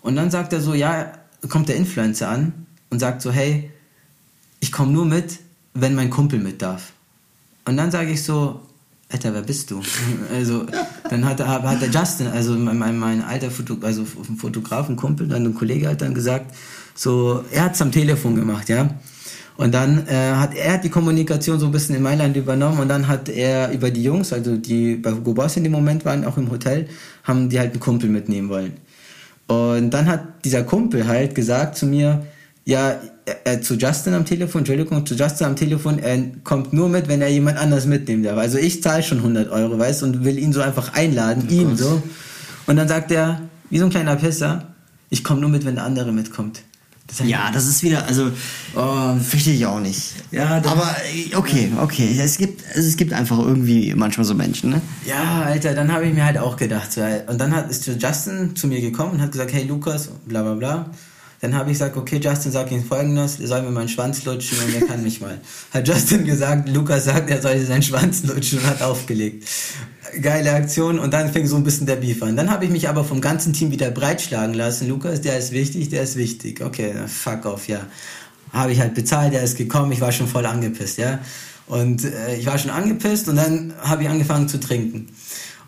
[0.00, 1.12] Und dann sagt er so, ja,
[1.50, 3.70] kommt der Influencer an und sagt so, hey,
[4.60, 5.38] ich komme nur mit,
[5.74, 6.92] wenn mein Kumpel mit darf.
[7.66, 8.62] Und dann sage ich so,
[9.10, 9.82] Alter, wer bist du?
[10.34, 10.64] Also,
[11.10, 15.44] dann hat, hat der Justin, also mein, mein alter Foto, also Fotograf, ein Kumpel, dann
[15.44, 16.54] ein Kollege hat dann gesagt,
[16.94, 18.88] so, er hat es am Telefon gemacht, ja.
[19.58, 23.08] Und dann äh, hat er die Kommunikation so ein bisschen in Mailand übernommen und dann
[23.08, 26.36] hat er über die Jungs, also die bei Hugo Boss in dem Moment waren, auch
[26.36, 26.86] im Hotel,
[27.24, 28.74] haben die halt einen Kumpel mitnehmen wollen.
[29.48, 32.24] Und dann hat dieser Kumpel halt gesagt zu mir,
[32.66, 33.00] ja,
[33.42, 37.20] äh, zu Justin am Telefon, Entschuldigung, zu Justin am Telefon, er kommt nur mit, wenn
[37.20, 38.38] er jemand anders mitnehmen darf.
[38.38, 41.76] Also ich zahle schon 100 Euro, weißt und will ihn so einfach einladen, oh ihn
[41.76, 42.00] so.
[42.68, 44.68] Und dann sagt er, wie so ein kleiner Pisser,
[45.10, 46.62] ich komme nur mit, wenn der andere mitkommt.
[47.08, 48.30] Das ja, das ist wieder, also
[48.76, 50.12] oh, verstehe ich auch nicht.
[50.30, 52.14] Ja, aber äh, okay, okay.
[52.20, 54.82] Es gibt, es gibt einfach irgendwie manchmal so Menschen, ne?
[55.06, 56.90] Ja, Alter, dann habe ich mir halt auch gedacht.
[57.26, 60.54] Und dann hat, ist Justin zu mir gekommen und hat gesagt, hey Lukas, bla bla
[60.54, 60.90] bla.
[61.40, 64.58] Dann habe ich gesagt, okay, Justin, sag ihm folgendes, er soll mir meinen Schwanz lutschen
[64.58, 65.40] und er kann mich mal.
[65.72, 69.44] Hat Justin gesagt, Lukas sagt, er soll seinen Schwanz lutschen und hat aufgelegt
[70.20, 72.36] geile Aktion und dann fing so ein bisschen der Beef an.
[72.36, 74.88] Dann habe ich mich aber vom ganzen Team wieder breitschlagen lassen.
[74.88, 76.62] Lukas, der ist wichtig, der ist wichtig.
[76.62, 77.80] Okay, fuck off, ja.
[78.52, 81.18] Habe ich halt bezahlt, der ist gekommen, ich war schon voll angepisst, ja.
[81.66, 85.08] Und äh, ich war schon angepisst und dann habe ich angefangen zu trinken.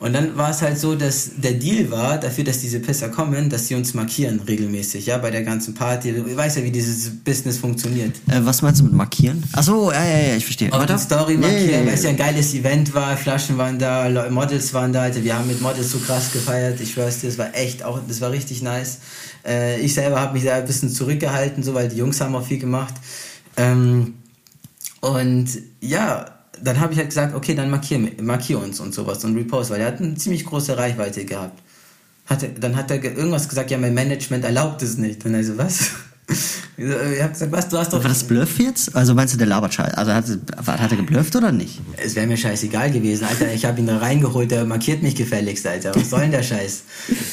[0.00, 3.50] Und dann war es halt so, dass der Deal war, dafür, dass diese Pisser kommen,
[3.50, 6.14] dass sie uns markieren regelmäßig, ja, bei der ganzen Party.
[6.14, 8.16] Du weißt ja, wie dieses Business funktioniert.
[8.26, 9.44] Äh, was meinst du mit markieren?
[9.52, 10.70] Achso, ja, ja, ja, ich verstehe.
[10.70, 14.72] Die Story markieren, ja, weil es ja ein geiles Event war, Flaschen waren da, Models
[14.72, 17.54] waren da, also wir haben mit Models so krass gefeiert, ich schwör's dir, das war
[17.54, 19.00] echt auch, das war richtig nice.
[19.46, 22.46] Äh, ich selber habe mich da ein bisschen zurückgehalten, so, weil die Jungs haben auch
[22.46, 22.94] viel gemacht.
[23.58, 24.14] Ähm,
[25.00, 25.48] und
[25.82, 26.24] ja,
[26.62, 29.80] dann habe ich halt gesagt, okay, dann markier, markier uns und sowas und repost, weil
[29.80, 31.62] er hat eine ziemlich große Reichweite gehabt.
[32.26, 35.24] Hat dann hat er irgendwas gesagt, ja, mein Management erlaubt es nicht.
[35.24, 35.90] Und also, was?
[36.76, 38.02] Ich habe gesagt, was, du hast doch...
[38.02, 38.96] War das Bluff jetzt?
[38.96, 39.98] Also meinst du, der labert scheiße?
[39.98, 40.24] Also hat,
[40.66, 41.78] hat er geblufft oder nicht?
[42.02, 43.52] Es wäre mir scheißegal gewesen, Alter.
[43.52, 45.94] Ich habe ihn da reingeholt, der markiert mich gefälligst, Alter.
[45.94, 46.84] Was soll denn der Scheiß?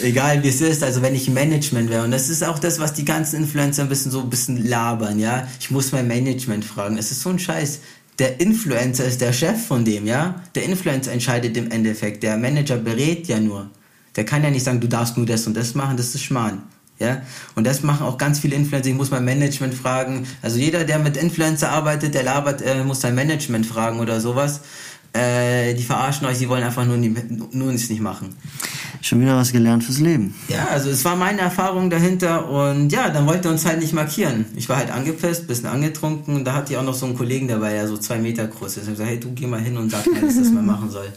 [0.01, 2.03] Egal wie es ist, also wenn ich Management wäre.
[2.03, 5.17] Und das ist auch das, was die ganzen Influencer ein bisschen so ein bisschen labern,
[5.17, 5.47] ja.
[5.61, 6.97] Ich muss mein Management fragen.
[6.97, 7.79] Es ist so ein Scheiß
[8.19, 10.41] der Influencer ist der Chef von dem, ja?
[10.55, 12.23] Der Influencer entscheidet im Endeffekt.
[12.23, 13.69] Der Manager berät ja nur.
[14.15, 16.63] Der kann ja nicht sagen, du darfst nur das und das machen, das ist Schmarrn.
[16.99, 17.21] Ja,
[17.53, 18.89] und das machen auch ganz viele Influencer.
[18.89, 20.25] Ich muss mein Management fragen.
[20.41, 24.61] Also jeder, der mit Influencer arbeitet, der labert, äh, muss sein Management fragen oder sowas.
[25.17, 27.13] Äh, die verarschen euch, die wollen einfach nur, nie,
[27.51, 28.35] nur nichts nicht machen.
[29.01, 30.35] Schon wieder was gelernt fürs Leben.
[30.47, 33.93] Ja, also es war meine Erfahrung dahinter und ja, dann wollte er uns halt nicht
[33.93, 34.45] markieren.
[34.55, 37.47] Ich war halt angepisst, bisschen angetrunken und da hatte ich auch noch so einen Kollegen
[37.47, 38.77] dabei, der so zwei Meter groß ist.
[38.77, 40.89] Ich habe gesagt, hey, du geh mal hin und sag mir, dass das mal machen
[40.89, 41.07] soll.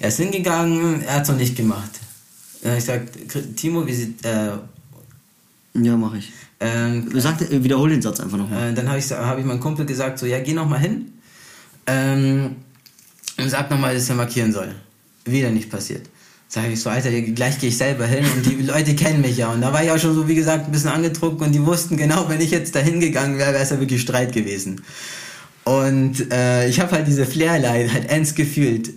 [0.00, 1.90] Er ist hingegangen, er hat es noch nicht gemacht.
[2.62, 3.02] Ja, ich sag,
[3.56, 4.50] Timo, wie sieht, äh,
[5.74, 6.32] ja, mache ich.
[6.58, 8.70] Ähm, Sag, wiederhol den Satz einfach nochmal.
[8.70, 11.06] Äh, dann habe ich, hab ich meinem Kumpel gesagt, so, ja, geh nochmal hin
[11.86, 12.56] ähm,
[13.40, 14.74] und sag nochmal, dass er markieren soll.
[15.24, 16.02] Wieder nicht passiert.
[16.48, 19.52] Sag ich so, Alter, gleich gehe ich selber hin und die Leute kennen mich ja.
[19.52, 21.96] Und da war ich auch schon so, wie gesagt, ein bisschen angetrunken und die wussten
[21.96, 24.82] genau, wenn ich jetzt da hingegangen wäre, wäre es ja wirklich Streit gewesen.
[25.64, 28.90] Und äh, ich habe halt diese Flairline halt ernst gefühlt.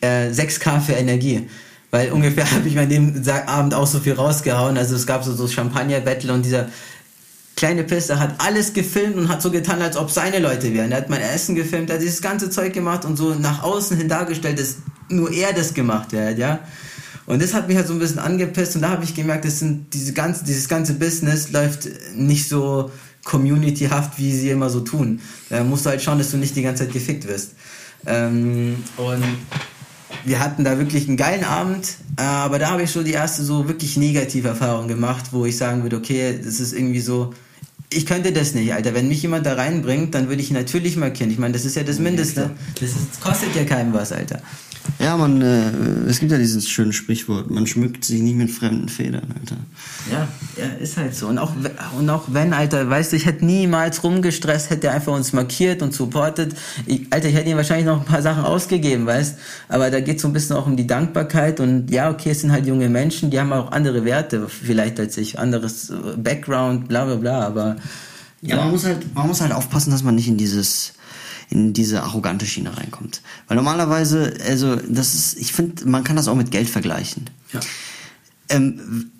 [0.00, 1.48] Äh, 6K für Energie
[1.94, 4.76] weil ungefähr habe ich an dem Abend auch so viel rausgehauen.
[4.76, 6.68] Also es gab so, so Champagner-Battle und dieser
[7.56, 10.90] kleine Pisser hat alles gefilmt und hat so getan, als ob seine Leute wären.
[10.92, 13.96] Er hat mein Essen gefilmt, er hat dieses ganze Zeug gemacht und so nach außen
[13.96, 14.76] hin dargestellt, dass
[15.08, 16.60] nur er das gemacht hat, ja.
[17.26, 19.58] Und das hat mich halt so ein bisschen angepisst und da habe ich gemerkt, das
[19.58, 22.90] sind diese ganze, dieses ganze Business läuft nicht so
[23.24, 25.20] communityhaft, wie sie immer so tun.
[25.48, 27.52] Da musst du halt schauen, dass du nicht die ganze Zeit gefickt wirst.
[28.06, 29.24] Ähm, und
[30.24, 33.68] wir hatten da wirklich einen geilen Abend, aber da habe ich so die erste so
[33.68, 37.32] wirklich negative Erfahrung gemacht, wo ich sagen würde, okay, das ist irgendwie so,
[37.94, 38.94] ich könnte das nicht, Alter.
[38.94, 41.30] Wenn mich jemand da reinbringt, dann würde ich ihn natürlich markieren.
[41.30, 42.50] Ich meine, das ist ja das Mindeste.
[42.80, 44.40] Das ist, kostet ja keinem was, Alter.
[44.98, 45.70] Ja, man, äh,
[46.08, 49.56] es gibt ja dieses schöne Sprichwort, man schmückt sich nicht mit fremden Federn, Alter.
[50.10, 51.28] Ja, ja, ist halt so.
[51.28, 51.52] Und auch,
[51.98, 55.82] und auch wenn, Alter, weißt du, ich hätte niemals rumgestresst, hätte er einfach uns markiert
[55.82, 56.54] und supportet.
[56.86, 60.16] Ich, Alter, ich hätte ihm wahrscheinlich noch ein paar Sachen ausgegeben, weißt Aber da geht
[60.16, 62.88] es so ein bisschen auch um die Dankbarkeit und ja, okay, es sind halt junge
[62.88, 67.40] Menschen, die haben auch andere Werte vielleicht als ich, anderes äh, Background, bla bla bla,
[67.46, 67.76] aber.
[68.42, 70.92] Ja, ja man muss halt, man muss halt aufpassen, dass man nicht in dieses
[71.54, 73.22] in diese arrogante Schiene reinkommt.
[73.46, 77.30] Weil normalerweise, also das ist, ich finde, man kann das auch mit Geld vergleichen.
[77.52, 77.60] Ja.
[78.48, 79.10] Ähm,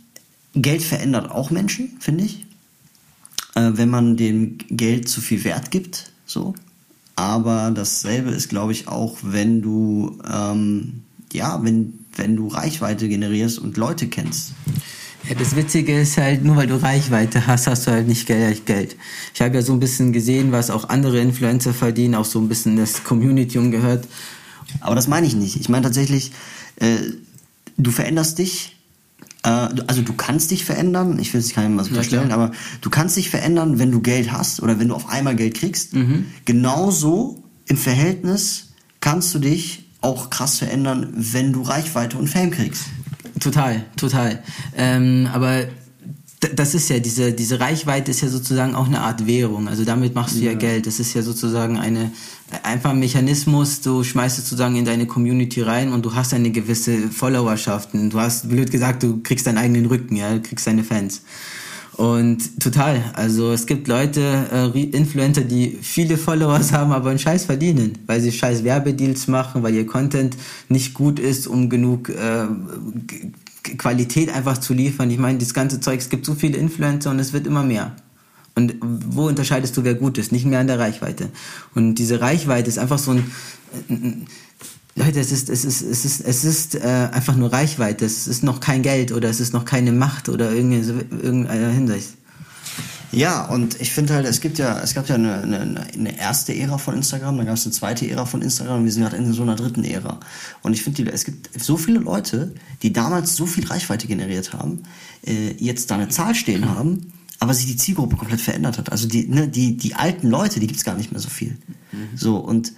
[0.54, 2.44] Geld verändert auch Menschen, finde ich.
[3.54, 6.54] Äh, wenn man dem Geld zu viel Wert gibt, so.
[7.16, 13.60] Aber dasselbe ist, glaube ich, auch, wenn du, ähm, ja, wenn, wenn du Reichweite generierst
[13.60, 14.52] und Leute kennst.
[15.28, 18.96] Ja, das Witzige ist halt, nur weil du Reichweite hast, hast du halt nicht Geld.
[19.32, 22.48] Ich habe ja so ein bisschen gesehen, was auch andere Influencer verdienen, auch so ein
[22.48, 24.06] bisschen das Community umgehört.
[24.80, 25.56] Aber das meine ich nicht.
[25.56, 26.32] Ich meine tatsächlich,
[26.76, 26.96] äh,
[27.78, 28.76] du veränderst dich,
[29.44, 29.48] äh,
[29.86, 32.52] also du kannst dich verändern, ich will es keinem was unterstellen, ja, aber
[32.82, 35.94] du kannst dich verändern, wenn du Geld hast oder wenn du auf einmal Geld kriegst.
[35.94, 36.26] Mhm.
[36.44, 42.84] Genauso im Verhältnis kannst du dich auch krass verändern, wenn du Reichweite und Fame kriegst.
[43.40, 44.42] Total, total.
[44.76, 45.64] Ähm, aber
[46.54, 49.68] das ist ja, diese, diese Reichweite ist ja sozusagen auch eine Art Währung.
[49.68, 50.86] Also damit machst du ja, ja Geld.
[50.86, 52.12] Das ist ja sozusagen eine,
[52.62, 53.80] einfach ein Mechanismus.
[53.80, 57.90] Du schmeißt es sozusagen in deine Community rein und du hast eine gewisse Followerschaft.
[57.92, 61.22] Du hast, blöd gesagt, du kriegst deinen eigenen Rücken, ja, du kriegst deine Fans.
[61.96, 67.44] Und total, also es gibt Leute, äh, Influencer, die viele Followers haben, aber einen Scheiß
[67.44, 70.36] verdienen, weil sie scheiß Werbedeals machen, weil ihr Content
[70.68, 72.46] nicht gut ist, um genug äh,
[73.78, 75.10] Qualität einfach zu liefern.
[75.10, 77.92] Ich meine, das ganze Zeug, es gibt so viele Influencer und es wird immer mehr.
[78.56, 80.32] Und wo unterscheidest du, wer gut ist?
[80.32, 81.30] Nicht mehr an der Reichweite.
[81.74, 84.26] Und diese Reichweite ist einfach so ein,
[84.96, 88.04] Leute, es ist, es ist, es ist, es ist äh, einfach nur Reichweite.
[88.04, 92.10] Es ist noch kein Geld oder es ist noch keine Macht oder irgendeiner Hinsicht.
[93.10, 96.54] Ja, und ich finde halt, es gibt ja, es gab ja eine, eine, eine erste
[96.54, 99.16] Ära von Instagram, dann gab es eine zweite Ära von Instagram und wir sind gerade
[99.16, 100.18] in so einer dritten Ära.
[100.62, 104.82] Und ich finde, es gibt so viele Leute, die damals so viel Reichweite generiert haben,
[105.24, 108.90] äh, jetzt da eine Zahl stehen haben, aber sich die Zielgruppe komplett verändert hat.
[108.90, 111.56] Also die, ne, die, die alten Leute, die gibt's gar nicht mehr so viel.
[111.92, 112.16] Mhm.
[112.16, 112.72] So, und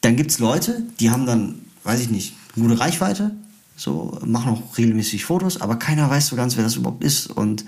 [0.00, 3.32] dann gibt es Leute, die haben dann, weiß ich nicht, gute Reichweite,
[3.76, 7.28] so, machen auch regelmäßig Fotos, aber keiner weiß so ganz, wer das überhaupt ist.
[7.28, 7.64] Und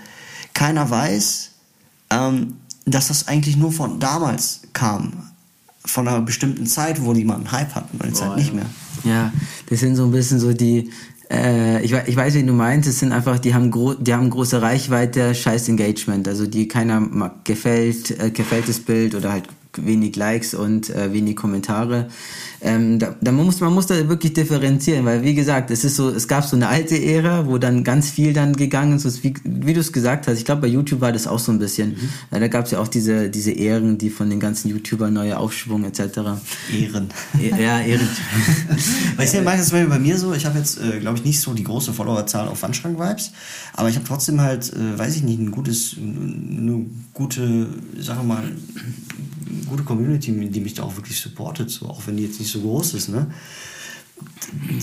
[0.55, 1.51] keiner weiß,
[2.11, 5.31] ähm, dass das eigentlich nur von damals kam.
[5.85, 8.66] Von einer bestimmten Zeit, wo die mal einen Hype hatten, und jetzt halt nicht mehr.
[9.05, 9.33] Ja,
[9.70, 10.91] das sind so ein bisschen so die,
[11.31, 14.28] äh, ich, ich weiß, wie du meinst, es sind einfach, die haben, gro die haben
[14.28, 16.26] große Reichweite, scheiß Engagement.
[16.28, 19.45] Also die keiner mag, gefällt, äh, gefällt das Bild oder halt
[19.76, 22.08] wenig Likes und äh, wenig Kommentare.
[22.62, 25.96] Ähm, da, da man muss man muss da wirklich differenzieren, weil wie gesagt, es ist
[25.96, 29.34] so, es gab so eine alte Ära, wo dann ganz viel dann gegangen ist, wie,
[29.44, 30.38] wie du es gesagt hast.
[30.38, 31.90] Ich glaube, bei YouTube war das auch so ein bisschen.
[31.90, 32.38] Mhm.
[32.38, 35.84] Da gab es ja auch diese diese Ehren, die von den ganzen YouTubern neue Aufschwung
[35.84, 36.00] etc.
[36.72, 37.08] Ehren.
[37.40, 38.08] E ja, Ehren.
[39.16, 40.34] weißt du, das ist bei mir so.
[40.34, 43.32] Ich habe jetzt, äh, glaube ich, nicht so die große Followerzahl auf Wandschrank Vibes,
[43.74, 47.68] aber ich habe trotzdem halt, äh, weiß ich nicht, ein gutes, eine gute,
[47.98, 48.42] sag mal,
[49.68, 52.61] gute Community, die mich da auch wirklich supportet, so, auch wenn die jetzt nicht so
[52.61, 53.26] groß ist, ne?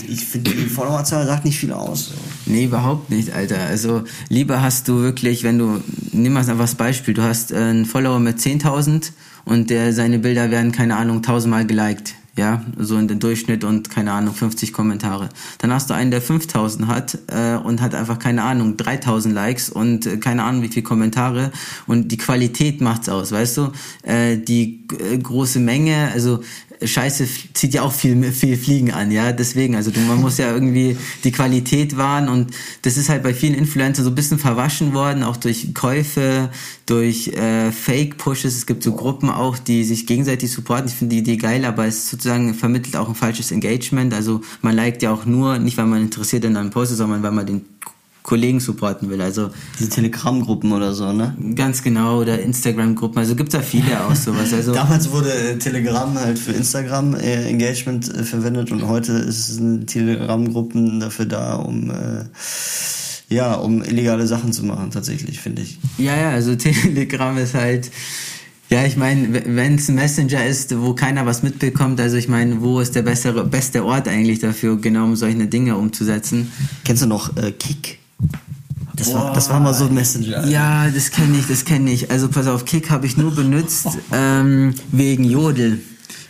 [0.08, 2.06] Ich finde, die Followerzahl sagt nicht viel aus.
[2.08, 2.14] So.
[2.46, 3.60] Nee, überhaupt nicht, Alter.
[3.60, 7.84] Also, lieber hast du wirklich, wenn du, nimm mal einfach das Beispiel, du hast einen
[7.84, 9.12] Follower mit 10.000
[9.44, 13.90] und der, seine Bilder werden, keine Ahnung, tausendmal geliked ja, so in den Durchschnitt und
[13.90, 15.28] keine Ahnung, 50 Kommentare.
[15.58, 19.68] Dann hast du einen, der 5000 hat äh, und hat einfach keine Ahnung, 3000 Likes
[19.68, 21.50] und äh, keine Ahnung, wie viele Kommentare
[21.86, 23.72] und die Qualität macht's aus, weißt du?
[24.02, 26.40] Äh, die äh, große Menge, also
[26.82, 29.32] Scheiße zieht ja auch viel, viel Fliegen an, ja.
[29.32, 32.52] Deswegen, also du, man muss ja irgendwie die Qualität wahren und
[32.82, 36.50] das ist halt bei vielen Influencern so ein bisschen verwaschen worden, auch durch Käufe,
[36.86, 38.56] durch äh, Fake-Pushes.
[38.56, 40.88] Es gibt so Gruppen auch, die sich gegenseitig supporten.
[40.88, 44.14] Ich finde die Idee geil, aber es sozusagen vermittelt auch ein falsches Engagement.
[44.14, 47.22] Also man liked ja auch nur, nicht weil man interessiert in einem Post ist, sondern
[47.22, 47.64] weil man den
[48.28, 49.22] Kollegen supporten will.
[49.22, 49.48] Also
[49.78, 51.34] diese Telegram-Gruppen oder so, ne?
[51.54, 53.16] Ganz genau, oder Instagram-Gruppen.
[53.18, 54.52] Also gibt's da viele aus sowas.
[54.52, 61.00] Also Damals wurde äh, Telegram halt für Instagram-Engagement äh, verwendet und heute ist es Telegram-Gruppen
[61.00, 62.24] dafür da, um äh,
[63.30, 65.78] ja, um illegale Sachen zu machen, tatsächlich, finde ich.
[65.96, 67.90] Ja, ja, also Telegram ist halt.
[68.68, 72.60] Ja, ich meine, wenn es ein Messenger ist, wo keiner was mitbekommt, also ich meine,
[72.60, 76.52] wo ist der bessere, beste Ort eigentlich dafür, genau um solche Dinge umzusetzen?
[76.84, 77.98] Kennst du noch äh, Kick?
[78.96, 80.46] Das war, das war mal so ein Messenger.
[80.48, 82.10] Ja, das kenne ich, das kenne ich.
[82.10, 85.80] Also pass auf, Kick habe ich nur benutzt ähm, wegen Jodel.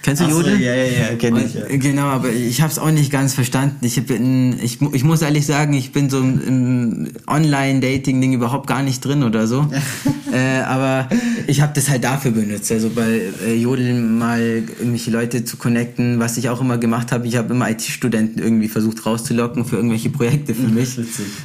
[0.02, 0.56] Kennst du Ach Jodel?
[0.56, 1.54] So, ja, ja, ja, kenne ich.
[1.54, 1.64] Ja.
[1.68, 3.84] Genau, aber ich habe es auch nicht ganz verstanden.
[3.84, 9.04] Ich bin, ich, ich muss ehrlich sagen, ich bin so im Online-Dating-Ding überhaupt gar nicht
[9.04, 9.66] drin oder so.
[10.32, 11.08] äh, aber
[11.46, 16.18] ich habe das halt dafür benutzt, also bei äh, Jodel mal irgendwelche Leute zu connecten,
[16.18, 17.26] was ich auch immer gemacht habe.
[17.26, 20.98] Ich habe immer IT-Studenten irgendwie versucht rauszulocken für irgendwelche Projekte für mich,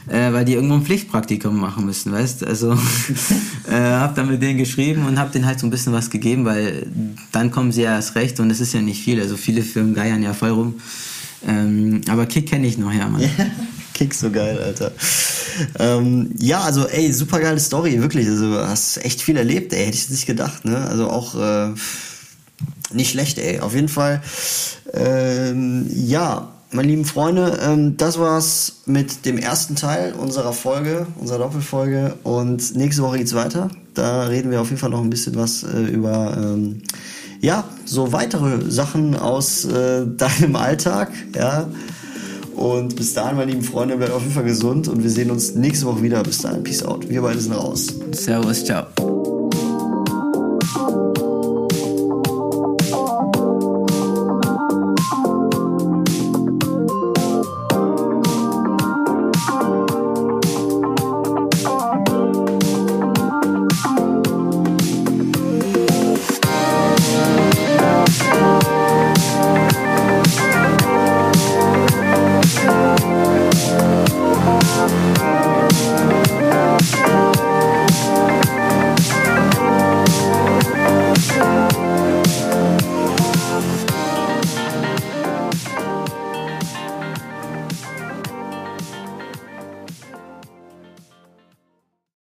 [0.07, 2.45] äh, weil die irgendwo ein Pflichtpraktikum machen müssen, weißt?
[2.45, 2.73] Also
[3.69, 6.45] äh, habe dann mit denen geschrieben und habe denen halt so ein bisschen was gegeben,
[6.45, 6.87] weil
[7.31, 9.21] dann kommen sie ja erst recht und es ist ja nicht viel.
[9.21, 10.75] Also viele Firmen geiern ja voll rum.
[11.47, 13.21] Ähm, aber Kick kenne ich noch, ja, Mann.
[13.93, 14.91] Kick so geil, Alter.
[15.79, 18.27] Ähm, ja, also ey, super geile Story, wirklich.
[18.27, 20.87] Also hast echt viel erlebt, ey, hätte ich nicht gedacht, ne?
[20.89, 21.73] Also auch äh,
[22.91, 23.59] nicht schlecht, ey.
[23.59, 24.21] Auf jeden Fall.
[24.93, 31.39] Ähm, ja, meine lieben Freunde, ähm, das war's mit dem ersten Teil unserer Folge, unserer
[31.39, 32.15] Doppelfolge.
[32.23, 33.69] Und nächste Woche geht's weiter.
[33.93, 36.81] Da reden wir auf jeden Fall noch ein bisschen was äh, über ähm,
[37.41, 41.69] ja, so weitere Sachen aus äh, deinem Alltag, ja.
[42.55, 45.55] Und bis dahin, meine lieben Freunde, bleibt auf jeden Fall gesund und wir sehen uns
[45.55, 46.21] nächste Woche wieder.
[46.23, 47.09] Bis dahin, Peace out.
[47.09, 47.87] Wir beide sind raus.
[48.11, 49.22] Servus, ciao.